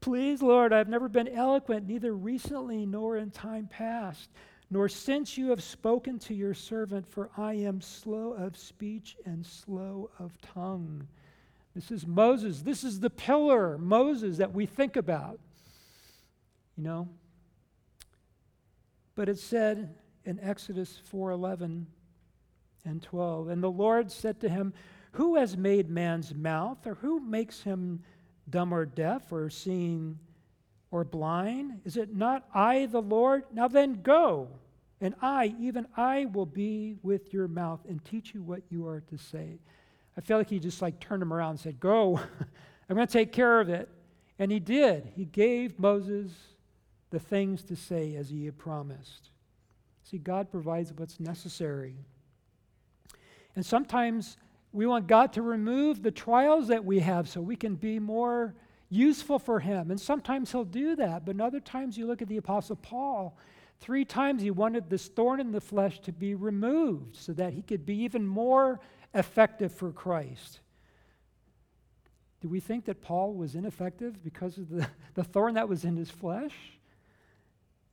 [0.00, 4.30] Please, Lord, I have never been eloquent, neither recently nor in time past,
[4.70, 9.46] nor since you have spoken to your servant, for I am slow of speech and
[9.46, 11.06] slow of tongue.
[11.74, 12.62] This is Moses.
[12.62, 15.38] This is the pillar, Moses, that we think about.
[16.76, 17.08] You know?
[19.14, 19.94] But it said
[20.24, 21.86] in Exodus 4:11
[22.84, 24.74] and 12, and the Lord said to him,
[25.12, 28.02] "Who has made man's mouth, or who makes him
[28.48, 30.18] dumb or deaf or seeing
[30.90, 31.80] or blind?
[31.84, 33.44] Is it not I, the Lord?
[33.52, 34.48] Now then go,
[35.00, 39.00] and I, even I, will be with your mouth and teach you what you are
[39.00, 39.58] to say.
[40.16, 42.18] I felt like he just like turned him around and said, Go,
[42.88, 43.88] I'm going to take care of it.
[44.38, 45.12] And he did.
[45.14, 46.30] He gave Moses
[47.10, 49.30] the things to say as he had promised.
[50.02, 51.96] See, God provides what's necessary.
[53.54, 54.36] And sometimes
[54.72, 58.54] we want God to remove the trials that we have so we can be more
[58.88, 59.90] useful for Him.
[59.90, 61.24] And sometimes He'll do that.
[61.24, 63.36] But other times you look at the Apostle Paul,
[63.80, 67.62] three times he wanted this thorn in the flesh to be removed so that he
[67.62, 68.80] could be even more
[69.14, 70.60] effective for Christ.
[72.40, 75.96] Do we think that Paul was ineffective because of the, the thorn that was in
[75.96, 76.54] his flesh?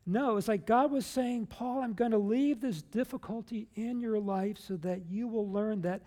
[0.06, 4.02] No, it was like God was saying, Paul, I'm going to leave this difficulty in
[4.02, 6.02] your life so that you will learn that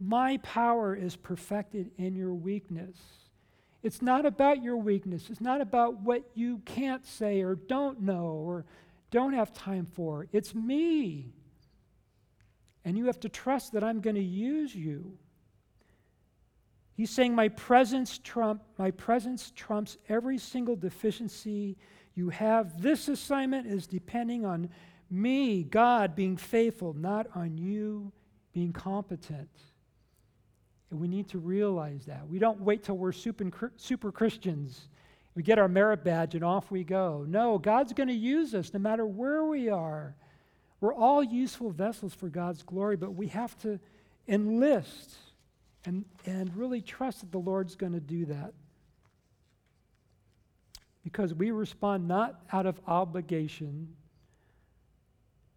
[0.00, 2.98] my power is perfected in your weakness.
[3.86, 5.30] It's not about your weakness.
[5.30, 8.64] It's not about what you can't say or don't know or
[9.12, 10.26] don't have time for.
[10.32, 11.32] It's me.
[12.84, 15.16] And you have to trust that I'm going to use you.
[16.96, 21.76] He's saying my presence trump my presence trumps every single deficiency
[22.16, 22.82] you have.
[22.82, 24.68] This assignment is depending on
[25.08, 28.10] me, God, being faithful, not on you
[28.52, 29.50] being competent.
[30.90, 32.28] And we need to realize that.
[32.28, 34.88] We don't wait till we're super, super Christians.
[35.34, 37.24] We get our merit badge and off we go.
[37.28, 40.14] No, God's going to use us no matter where we are.
[40.80, 43.80] We're all useful vessels for God's glory, but we have to
[44.28, 45.16] enlist
[45.84, 48.52] and, and really trust that the Lord's going to do that.
[51.06, 53.94] because we respond not out of obligation,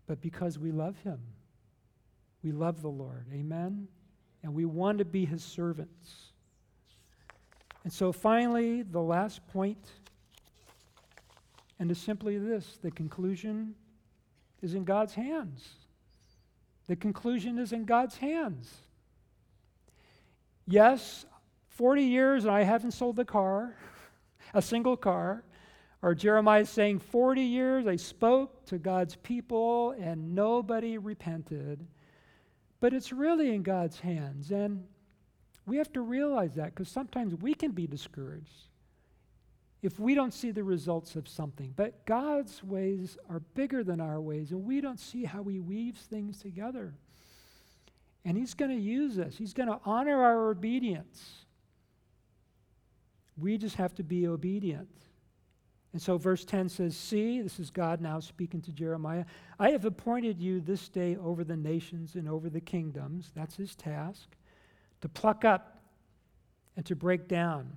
[0.06, 1.20] but because we love Him.
[2.44, 3.26] We love the Lord.
[3.34, 3.88] Amen?
[4.44, 6.32] And we want to be His servants.
[7.84, 9.92] And so, finally, the last point,
[11.80, 13.76] and is simply this the conclusion
[14.62, 15.68] is in God's hands.
[16.88, 18.74] The conclusion is in God's hands.
[20.68, 21.26] Yes,
[21.70, 23.76] 40 years and I haven't sold the car
[24.54, 25.44] a single car.
[26.02, 31.86] Or Jeremiah is saying, 40 years I spoke to God's people and nobody repented.
[32.80, 34.52] But it's really in God's hands.
[34.52, 34.86] And
[35.66, 38.70] we have to realize that because sometimes we can be discouraged
[39.82, 41.74] if we don't see the results of something.
[41.76, 46.02] But God's ways are bigger than our ways, and we don't see how He weaves
[46.02, 46.94] things together.
[48.26, 51.46] And He's going to use us, He's going to honor our obedience.
[53.38, 54.90] We just have to be obedient.
[55.92, 59.26] And so verse 10 says, See, this is God now speaking to Jeremiah.
[59.58, 63.32] I have appointed you this day over the nations and over the kingdoms.
[63.36, 64.30] That's his task.
[65.02, 65.82] To pluck up
[66.76, 67.72] and to break down,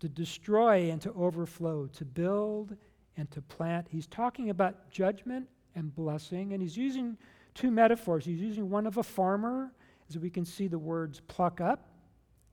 [0.00, 2.76] to destroy and to overflow, to build
[3.16, 3.86] and to plant.
[3.90, 7.18] He's talking about judgment and blessing, and he's using
[7.54, 8.24] two metaphors.
[8.24, 9.72] He's using one of a farmer,
[10.08, 11.90] as we can see the words pluck up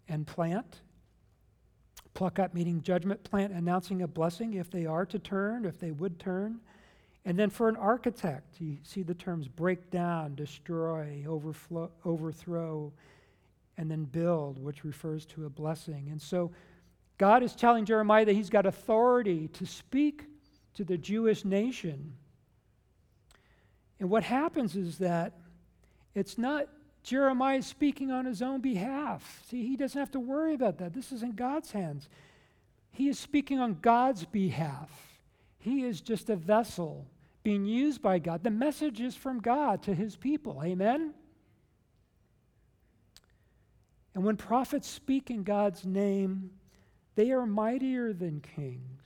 [0.10, 0.82] and plant
[2.18, 5.92] pluck up, meaning judgment, plant, announcing a blessing if they are to turn, if they
[5.92, 6.60] would turn.
[7.26, 12.92] And then for an architect, you see the terms break down, destroy, overflow, overthrow,
[13.78, 16.08] and then build, which refers to a blessing.
[16.10, 16.50] And so
[17.20, 20.24] God is telling Jeremiah that he's got authority to speak
[20.74, 22.14] to the Jewish nation.
[24.00, 25.34] And what happens is that
[26.16, 26.68] it's not
[27.08, 29.42] Jeremiah is speaking on his own behalf.
[29.50, 30.94] See, he doesn't have to worry about that.
[30.94, 32.10] This is in God's hands.
[32.92, 35.22] He is speaking on God's behalf.
[35.58, 37.08] He is just a vessel
[37.44, 38.44] being used by God.
[38.44, 40.62] The message is from God to his people.
[40.62, 41.14] Amen?
[44.14, 46.50] And when prophets speak in God's name,
[47.16, 49.02] they are mightier than kings.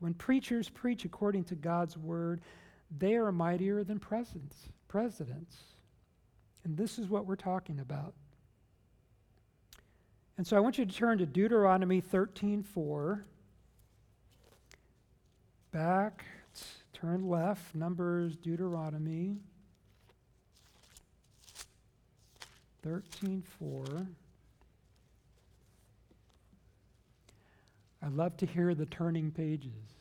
[0.00, 2.40] When preachers preach according to God's word,
[2.98, 4.56] they are mightier than presidents.
[4.88, 5.75] presidents.
[6.66, 8.12] And this is what we're talking about.
[10.36, 13.24] And so I want you to turn to Deuteronomy 13:4.
[15.70, 16.24] Back,
[16.92, 19.38] turn left, Numbers, Deuteronomy
[22.82, 24.08] 13:4.
[28.02, 30.00] I love to hear the turning pages.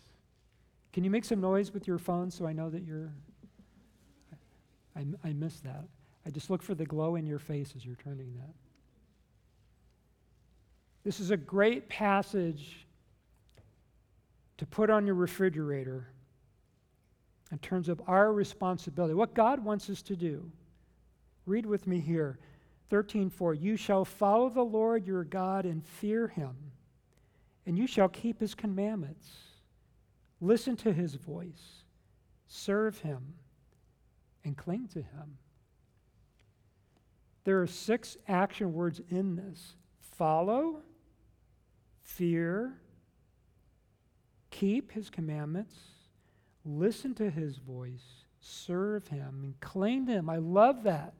[0.93, 3.13] Can you make some noise with your phone so I know that you're
[4.95, 5.85] I, I missed that.
[6.25, 8.53] I just look for the glow in your face as you're turning that.
[11.03, 12.87] This is a great passage
[14.57, 16.07] to put on your refrigerator
[17.51, 20.51] in terms of our responsibility, what God wants us to do.
[21.45, 22.39] Read with me here
[22.89, 26.55] 13:4 You shall follow the Lord your God and fear him,
[27.65, 29.29] and you shall keep his commandments.
[30.41, 31.83] Listen to his voice,
[32.47, 33.35] serve him,
[34.43, 35.37] and cling to him.
[37.45, 40.81] There are six action words in this follow,
[42.01, 42.73] fear,
[44.49, 45.75] keep his commandments,
[46.65, 50.29] listen to his voice, serve him, and cling to him.
[50.29, 51.13] I love that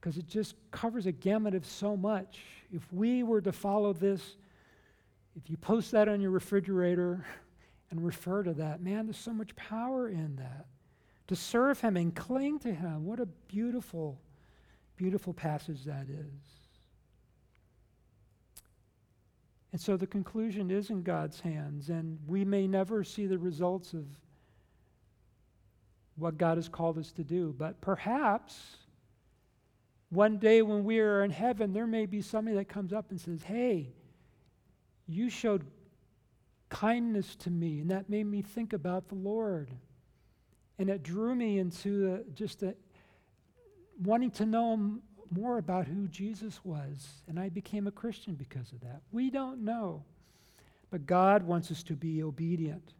[0.00, 2.38] because it just covers a gamut of so much.
[2.70, 4.36] If we were to follow this,
[5.34, 7.26] if you post that on your refrigerator
[7.90, 10.66] and refer to that, man, there's so much power in that.
[11.26, 14.20] To serve him and cling to him, what a beautiful
[14.96, 16.56] Beautiful passage that is.
[19.72, 23.92] And so the conclusion is in God's hands, and we may never see the results
[23.92, 24.06] of
[26.16, 28.76] what God has called us to do, but perhaps
[30.10, 33.20] one day when we are in heaven, there may be somebody that comes up and
[33.20, 33.92] says, Hey,
[35.06, 35.64] you showed
[36.68, 39.70] kindness to me, and that made me think about the Lord.
[40.78, 42.74] And it drew me into a, just a,
[44.02, 48.80] wanting to know more about who Jesus was, and I became a Christian because of
[48.80, 49.02] that.
[49.12, 50.04] We don't know,
[50.90, 52.92] but God wants us to be obedient.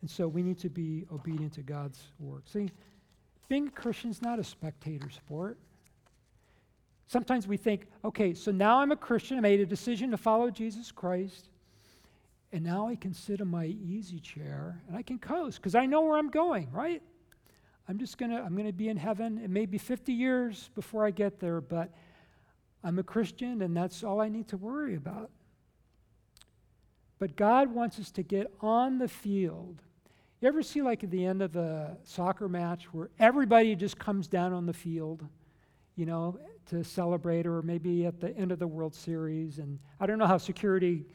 [0.00, 2.44] And so we need to be obedient to God's work.
[2.46, 2.70] See,
[3.48, 5.58] being a Christian is not a spectator sport.
[7.08, 10.48] Sometimes we think, okay, so now I'm a Christian, I made a decision to follow
[10.48, 11.48] Jesus Christ,
[12.52, 15.86] and now I can sit in my easy chair and I can coast because I
[15.86, 17.02] know where I'm going, right?
[17.90, 19.40] I'm just going to, I'm going to be in heaven.
[19.42, 21.92] It may be 50 years before I get there, but
[22.84, 25.28] I'm a Christian and that's all I need to worry about.
[27.18, 29.82] But God wants us to get on the field.
[30.40, 34.28] You ever see, like, at the end of a soccer match where everybody just comes
[34.28, 35.26] down on the field,
[35.96, 39.58] you know, to celebrate, or maybe at the end of the World Series?
[39.58, 41.06] And I don't know how security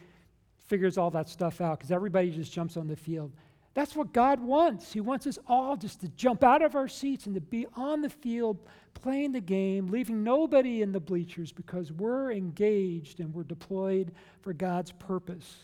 [0.67, 3.31] figures all that stuff out because everybody just jumps on the field.
[3.75, 4.93] That's what God wants.
[4.93, 8.01] He wants us all just to jump out of our seats and to be on
[8.01, 8.57] the field
[8.93, 14.53] playing the game, leaving nobody in the bleachers because we're engaged and we're deployed for
[14.53, 15.57] God's purpose.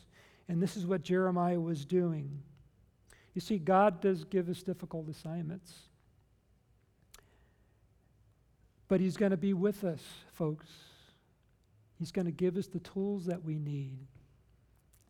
[0.49, 2.43] And this is what Jeremiah was doing.
[3.34, 5.74] You see, God does give us difficult assignments.
[8.89, 10.01] But He's going to be with us,
[10.34, 10.68] folks.
[11.97, 13.99] He's going to give us the tools that we need.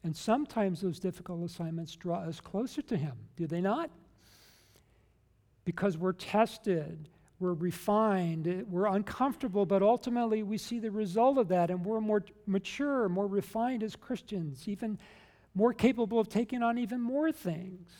[0.03, 3.91] And sometimes those difficult assignments draw us closer to Him, do they not?
[5.63, 7.07] Because we're tested,
[7.39, 12.01] we're refined, eh, we're uncomfortable, but ultimately we see the result of that and we're
[12.01, 14.97] more mature, more refined as Christians, even
[15.53, 17.91] more capable of taking on even more things.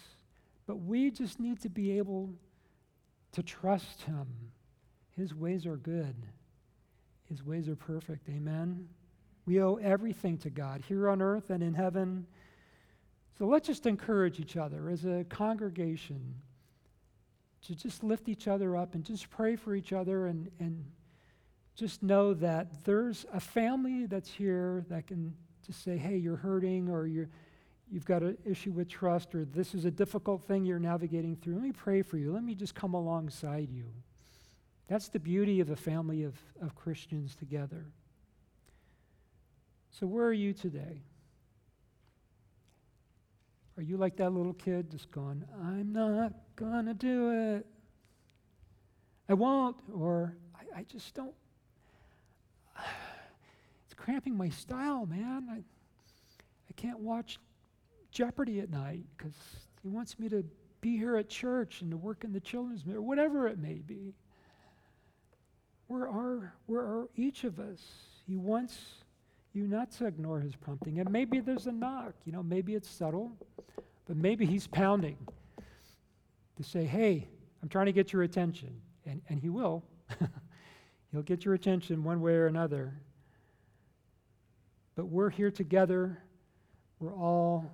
[0.66, 2.34] But we just need to be able
[3.34, 4.28] to trust Him.
[5.18, 6.16] His ways are good,
[7.30, 8.28] His ways are perfect.
[8.30, 8.88] Amen.
[9.46, 12.28] We owe everything to God here on earth and in heaven.
[13.38, 16.36] So let's just encourage each other as a congregation
[17.68, 20.86] to just lift each other up and just pray for each other and, and
[21.76, 25.34] just know that there's a family that's here that can
[25.66, 27.30] just say, hey, you're hurting or you're,
[27.92, 31.56] you've got an issue with trust or this is a difficult thing you're navigating through.
[31.56, 32.34] Let me pray for you.
[32.34, 33.86] Let me just come alongside you.
[34.88, 37.86] That's the beauty of a family of, of Christians together.
[39.92, 41.04] So, where are you today?
[43.78, 47.66] Are you like that little kid just going, I'm not going to do it?
[49.28, 51.34] I won't, or I, I, just don't.
[53.86, 55.48] It's cramping my style, man.
[55.52, 57.40] I, I can't watch
[58.12, 59.36] Jeopardy at night because
[59.82, 60.46] he wants me to
[60.80, 64.16] be here at church and to work in the children's or whatever it may be.
[65.88, 67.82] Where are, where are each of us?
[68.26, 69.01] He wants
[69.54, 71.00] you not to ignore his prompting.
[71.00, 73.32] And maybe there's a knock, you know, maybe it's subtle,
[74.08, 75.18] but maybe he's pounding
[76.58, 77.28] to say, hey,
[77.62, 78.82] I'm trying to get your attention.
[79.06, 79.84] And, and he will.
[81.12, 82.94] He'll get your attention one way or another.
[84.96, 86.18] But we're here together.
[87.00, 87.70] We're all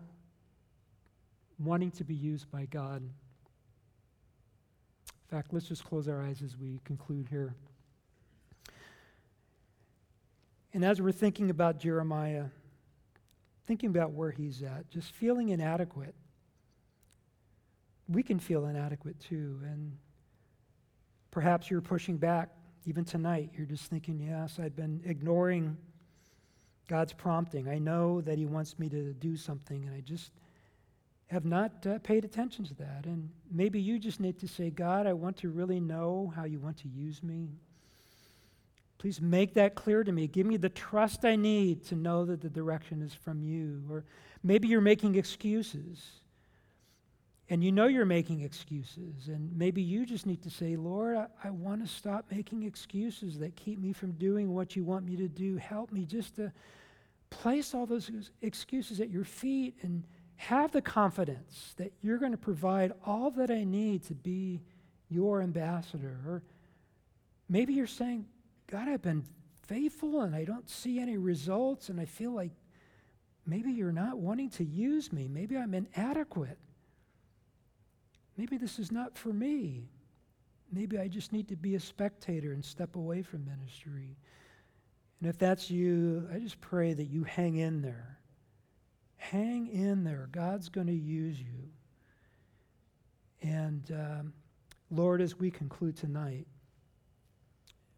[1.59, 3.01] wanting to be used by God.
[3.01, 3.11] In
[5.29, 7.53] fact, let's just close our eyes as we conclude here.
[10.77, 12.45] And as we're thinking about Jeremiah,
[13.65, 16.13] thinking about where he's at, just feeling inadequate,
[18.07, 19.59] we can feel inadequate too.
[19.63, 19.97] And
[21.31, 22.49] perhaps you're pushing back
[22.85, 23.49] even tonight.
[23.57, 25.77] You're just thinking, yes, I've been ignoring
[26.87, 27.67] God's prompting.
[27.67, 30.31] I know that He wants me to do something, and I just
[31.25, 33.05] have not uh, paid attention to that.
[33.05, 36.59] And maybe you just need to say, God, I want to really know how you
[36.59, 37.49] want to use me.
[38.97, 40.27] Please make that clear to me.
[40.27, 43.83] Give me the trust I need to know that the direction is from you.
[43.89, 44.03] Or
[44.43, 46.03] maybe you're making excuses.
[47.49, 49.27] And you know you're making excuses.
[49.27, 53.37] And maybe you just need to say, Lord, I, I want to stop making excuses
[53.39, 55.57] that keep me from doing what you want me to do.
[55.57, 56.51] Help me just to
[57.29, 58.09] place all those
[58.41, 60.03] excuses at your feet and
[60.37, 64.61] have the confidence that you're going to provide all that I need to be
[65.09, 66.17] your ambassador.
[66.27, 66.41] Or
[67.47, 68.25] maybe you're saying,
[68.69, 69.23] God, I've been
[69.67, 72.51] faithful and I don't see any results, and I feel like
[73.45, 75.27] maybe you're not wanting to use me.
[75.27, 76.57] Maybe I'm inadequate.
[78.37, 79.89] Maybe this is not for me.
[80.71, 84.17] Maybe I just need to be a spectator and step away from ministry.
[85.19, 88.19] And if that's you, I just pray that you hang in there.
[89.15, 90.29] Hang in there.
[90.31, 91.69] God's going to use you.
[93.41, 94.33] And um,
[94.91, 96.47] Lord, as we conclude tonight,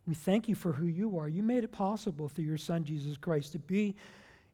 [0.07, 1.27] we thank you for who you are.
[1.27, 3.95] You made it possible through your Son, Jesus Christ, to be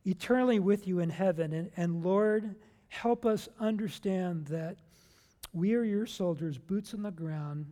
[0.06, 1.54] eternally with you in heaven.
[1.54, 2.56] And, and Lord,
[2.90, 4.78] help us understand that
[5.54, 7.66] we are your soldiers, boots on the ground,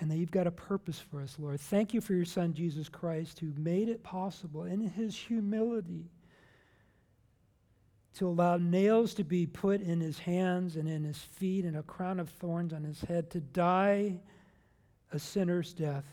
[0.00, 1.60] and that you've got a purpose for us, Lord.
[1.60, 6.10] Thank you for your Son, Jesus Christ, who made it possible in his humility
[8.14, 11.82] to allow nails to be put in his hands and in his feet and a
[11.82, 14.18] crown of thorns on his head to die
[15.12, 16.04] a sinner's death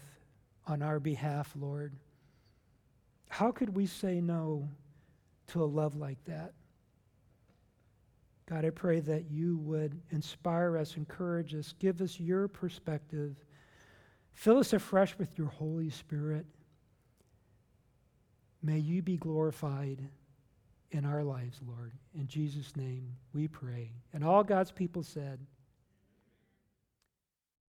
[0.69, 1.93] on our behalf, Lord.
[3.27, 4.69] How could we say no
[5.47, 6.53] to a love like that?
[8.47, 13.35] God, I pray that you would inspire us, encourage us, give us your perspective,
[14.33, 16.45] fill us afresh with your Holy Spirit.
[18.63, 20.07] May you be glorified
[20.91, 21.93] in our lives, Lord.
[22.15, 23.91] In Jesus' name we pray.
[24.13, 25.39] And all God's people said,